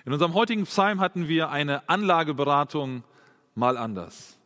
In 0.05 0.13
unserem 0.13 0.33
heutigen 0.33 0.63
Psalm 0.65 0.99
hatten 0.99 1.27
wir 1.27 1.49
eine 1.49 1.89
Anlageberatung 1.89 3.03
mal 3.55 3.77
anders. 3.77 4.37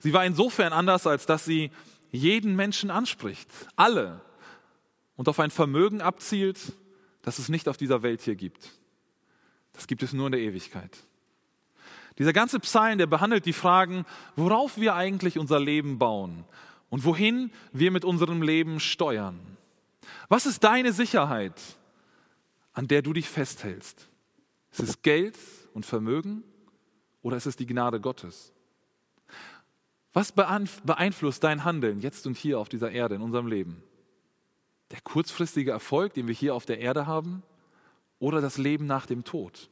Sie 0.00 0.12
war 0.12 0.24
insofern 0.24 0.72
anders, 0.72 1.06
als 1.06 1.26
dass 1.26 1.44
sie 1.44 1.70
jeden 2.10 2.56
Menschen 2.56 2.90
anspricht, 2.90 3.48
alle, 3.76 4.20
und 5.16 5.28
auf 5.28 5.40
ein 5.40 5.50
Vermögen 5.50 6.00
abzielt, 6.00 6.58
das 7.22 7.38
es 7.38 7.48
nicht 7.48 7.68
auf 7.68 7.76
dieser 7.76 8.02
Welt 8.02 8.22
hier 8.22 8.34
gibt. 8.34 8.70
Das 9.72 9.86
gibt 9.86 10.02
es 10.02 10.12
nur 10.12 10.26
in 10.26 10.32
der 10.32 10.40
Ewigkeit. 10.40 10.98
Dieser 12.18 12.32
ganze 12.32 12.60
Psalm, 12.60 12.98
der 12.98 13.06
behandelt 13.06 13.46
die 13.46 13.52
Fragen, 13.52 14.04
worauf 14.36 14.78
wir 14.78 14.94
eigentlich 14.94 15.38
unser 15.38 15.60
Leben 15.60 15.98
bauen 15.98 16.44
und 16.90 17.04
wohin 17.04 17.50
wir 17.72 17.90
mit 17.90 18.04
unserem 18.04 18.42
Leben 18.42 18.80
steuern. 18.80 19.38
Was 20.28 20.46
ist 20.46 20.64
deine 20.64 20.92
Sicherheit, 20.92 21.60
an 22.74 22.88
der 22.88 23.02
du 23.02 23.12
dich 23.12 23.28
festhältst? 23.28 24.08
Ist 24.72 24.80
es 24.80 25.02
Geld 25.02 25.38
und 25.72 25.86
Vermögen 25.86 26.42
oder 27.22 27.36
ist 27.36 27.46
es 27.46 27.56
die 27.56 27.66
Gnade 27.66 28.00
Gottes? 28.00 28.52
Was 30.12 30.32
beeinflusst 30.32 31.42
dein 31.42 31.64
Handeln 31.64 32.00
jetzt 32.00 32.26
und 32.26 32.36
hier 32.36 32.58
auf 32.58 32.68
dieser 32.68 32.90
Erde, 32.90 33.14
in 33.14 33.22
unserem 33.22 33.46
Leben? 33.46 33.82
Der 34.90 35.00
kurzfristige 35.00 35.70
Erfolg, 35.70 36.12
den 36.14 36.28
wir 36.28 36.34
hier 36.34 36.54
auf 36.54 36.66
der 36.66 36.80
Erde 36.80 37.06
haben, 37.06 37.42
oder 38.18 38.40
das 38.40 38.58
Leben 38.58 38.86
nach 38.86 39.06
dem 39.06 39.24
Tod? 39.24 39.70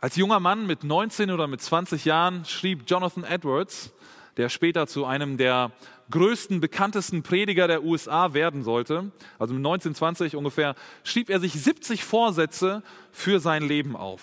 Als 0.00 0.16
junger 0.16 0.38
Mann 0.38 0.66
mit 0.66 0.84
19 0.84 1.30
oder 1.30 1.46
mit 1.46 1.62
20 1.62 2.04
Jahren 2.04 2.44
schrieb 2.44 2.84
Jonathan 2.86 3.24
Edwards, 3.24 3.92
der 4.36 4.48
später 4.48 4.86
zu 4.86 5.04
einem 5.04 5.36
der 5.36 5.72
größten, 6.10 6.60
bekanntesten 6.60 7.22
Prediger 7.22 7.66
der 7.66 7.82
USA 7.82 8.34
werden 8.34 8.62
sollte, 8.62 9.10
also 9.38 9.54
mit 9.54 9.60
1920 9.60 10.36
ungefähr, 10.36 10.74
schrieb 11.02 11.30
er 11.30 11.40
sich 11.40 11.54
70 11.54 12.04
Vorsätze 12.04 12.82
für 13.10 13.40
sein 13.40 13.62
Leben 13.62 13.96
auf. 13.96 14.22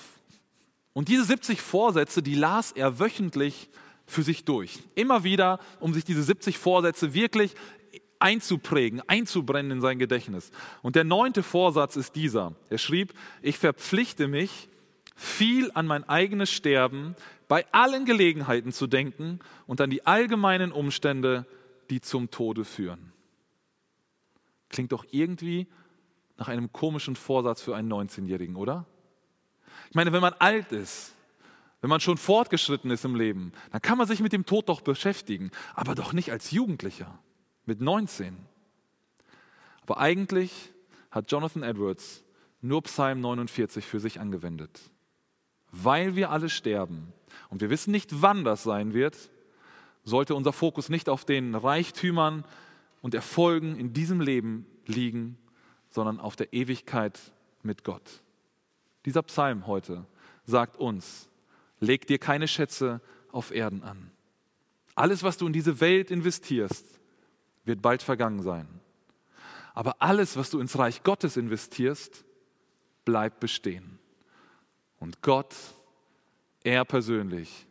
Und 0.93 1.07
diese 1.07 1.23
70 1.23 1.61
Vorsätze, 1.61 2.21
die 2.21 2.35
las 2.35 2.71
er 2.71 2.99
wöchentlich 2.99 3.69
für 4.11 4.23
sich 4.23 4.45
durch. 4.45 4.79
Immer 4.95 5.23
wieder, 5.23 5.59
um 5.79 5.93
sich 5.93 6.03
diese 6.03 6.21
70 6.21 6.57
Vorsätze 6.57 7.13
wirklich 7.13 7.55
einzuprägen, 8.19 9.01
einzubrennen 9.07 9.71
in 9.71 9.81
sein 9.81 9.99
Gedächtnis. 9.99 10.51
Und 10.81 10.95
der 10.95 11.03
neunte 11.03 11.43
Vorsatz 11.43 11.95
ist 11.95 12.15
dieser. 12.15 12.53
Er 12.69 12.77
schrieb, 12.77 13.13
ich 13.41 13.57
verpflichte 13.57 14.27
mich, 14.27 14.69
viel 15.15 15.71
an 15.73 15.87
mein 15.87 16.07
eigenes 16.07 16.51
Sterben 16.51 17.15
bei 17.47 17.65
allen 17.71 18.05
Gelegenheiten 18.05 18.71
zu 18.71 18.87
denken 18.87 19.39
und 19.67 19.81
an 19.81 19.89
die 19.89 20.05
allgemeinen 20.05 20.71
Umstände, 20.71 21.45
die 21.89 22.01
zum 22.01 22.31
Tode 22.31 22.65
führen. 22.65 23.11
Klingt 24.69 24.91
doch 24.91 25.05
irgendwie 25.11 25.67
nach 26.37 26.47
einem 26.47 26.71
komischen 26.71 27.15
Vorsatz 27.15 27.61
für 27.61 27.75
einen 27.75 27.91
19-Jährigen, 27.91 28.55
oder? 28.55 28.85
Ich 29.89 29.95
meine, 29.95 30.13
wenn 30.13 30.21
man 30.21 30.33
alt 30.39 30.71
ist, 30.71 31.13
wenn 31.81 31.89
man 31.89 31.99
schon 31.99 32.17
fortgeschritten 32.17 32.91
ist 32.91 33.05
im 33.05 33.15
Leben, 33.15 33.51
dann 33.71 33.81
kann 33.81 33.97
man 33.97 34.07
sich 34.07 34.21
mit 34.21 34.33
dem 34.33 34.45
Tod 34.45 34.69
doch 34.69 34.81
beschäftigen, 34.81 35.51
aber 35.73 35.95
doch 35.95 36.13
nicht 36.13 36.31
als 36.31 36.51
Jugendlicher 36.51 37.19
mit 37.65 37.81
19. 37.81 38.37
Aber 39.83 39.99
eigentlich 39.99 40.71
hat 41.09 41.31
Jonathan 41.31 41.63
Edwards 41.63 42.23
nur 42.61 42.83
Psalm 42.83 43.19
49 43.21 43.85
für 43.85 43.99
sich 43.99 44.19
angewendet. 44.19 44.79
Weil 45.71 46.15
wir 46.15 46.29
alle 46.29 46.49
sterben 46.49 47.11
und 47.49 47.61
wir 47.61 47.69
wissen 47.69 47.91
nicht, 47.91 48.21
wann 48.21 48.43
das 48.43 48.63
sein 48.63 48.93
wird, 48.93 49.17
sollte 50.03 50.35
unser 50.35 50.53
Fokus 50.53 50.89
nicht 50.89 51.09
auf 51.09 51.25
den 51.25 51.55
Reichtümern 51.55 52.45
und 53.01 53.15
Erfolgen 53.15 53.75
in 53.75 53.93
diesem 53.93 54.21
Leben 54.21 54.65
liegen, 54.85 55.37
sondern 55.89 56.19
auf 56.19 56.35
der 56.35 56.53
Ewigkeit 56.53 57.19
mit 57.63 57.83
Gott. 57.83 58.23
Dieser 59.05 59.23
Psalm 59.23 59.65
heute 59.67 60.05
sagt 60.45 60.77
uns, 60.77 61.29
Leg 61.81 62.05
dir 62.07 62.19
keine 62.19 62.47
Schätze 62.47 63.01
auf 63.31 63.51
Erden 63.51 63.83
an. 63.83 64.11
Alles, 64.95 65.23
was 65.23 65.37
du 65.37 65.47
in 65.47 65.53
diese 65.53 65.81
Welt 65.81 66.11
investierst, 66.11 66.85
wird 67.65 67.81
bald 67.81 68.03
vergangen 68.03 68.41
sein. 68.41 68.67
Aber 69.73 70.01
alles, 70.01 70.37
was 70.37 70.49
du 70.51 70.59
ins 70.59 70.77
Reich 70.77 71.03
Gottes 71.03 71.37
investierst, 71.37 72.23
bleibt 73.03 73.39
bestehen. 73.39 73.99
Und 74.99 75.21
Gott, 75.23 75.55
er 76.63 76.85
persönlich, 76.85 77.65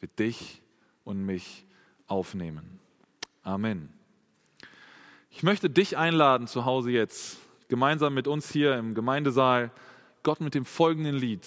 wird 0.00 0.18
dich 0.18 0.62
und 1.04 1.26
mich 1.26 1.66
aufnehmen. 2.06 2.78
Amen. 3.42 3.92
Ich 5.30 5.42
möchte 5.42 5.68
dich 5.68 5.98
einladen, 5.98 6.46
zu 6.46 6.64
Hause 6.64 6.92
jetzt, 6.92 7.36
gemeinsam 7.68 8.14
mit 8.14 8.26
uns 8.26 8.50
hier 8.50 8.76
im 8.76 8.94
Gemeindesaal, 8.94 9.70
Gott 10.22 10.40
mit 10.40 10.54
dem 10.54 10.64
folgenden 10.64 11.16
Lied 11.16 11.46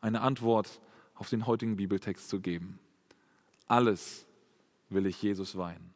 eine 0.00 0.22
Antwort 0.22 0.66
zu 0.68 0.80
auf 1.20 1.28
den 1.28 1.46
heutigen 1.46 1.76
Bibeltext 1.76 2.30
zu 2.30 2.40
geben. 2.40 2.78
Alles 3.68 4.26
will 4.88 5.04
ich 5.04 5.22
Jesus 5.22 5.56
weihen. 5.56 5.92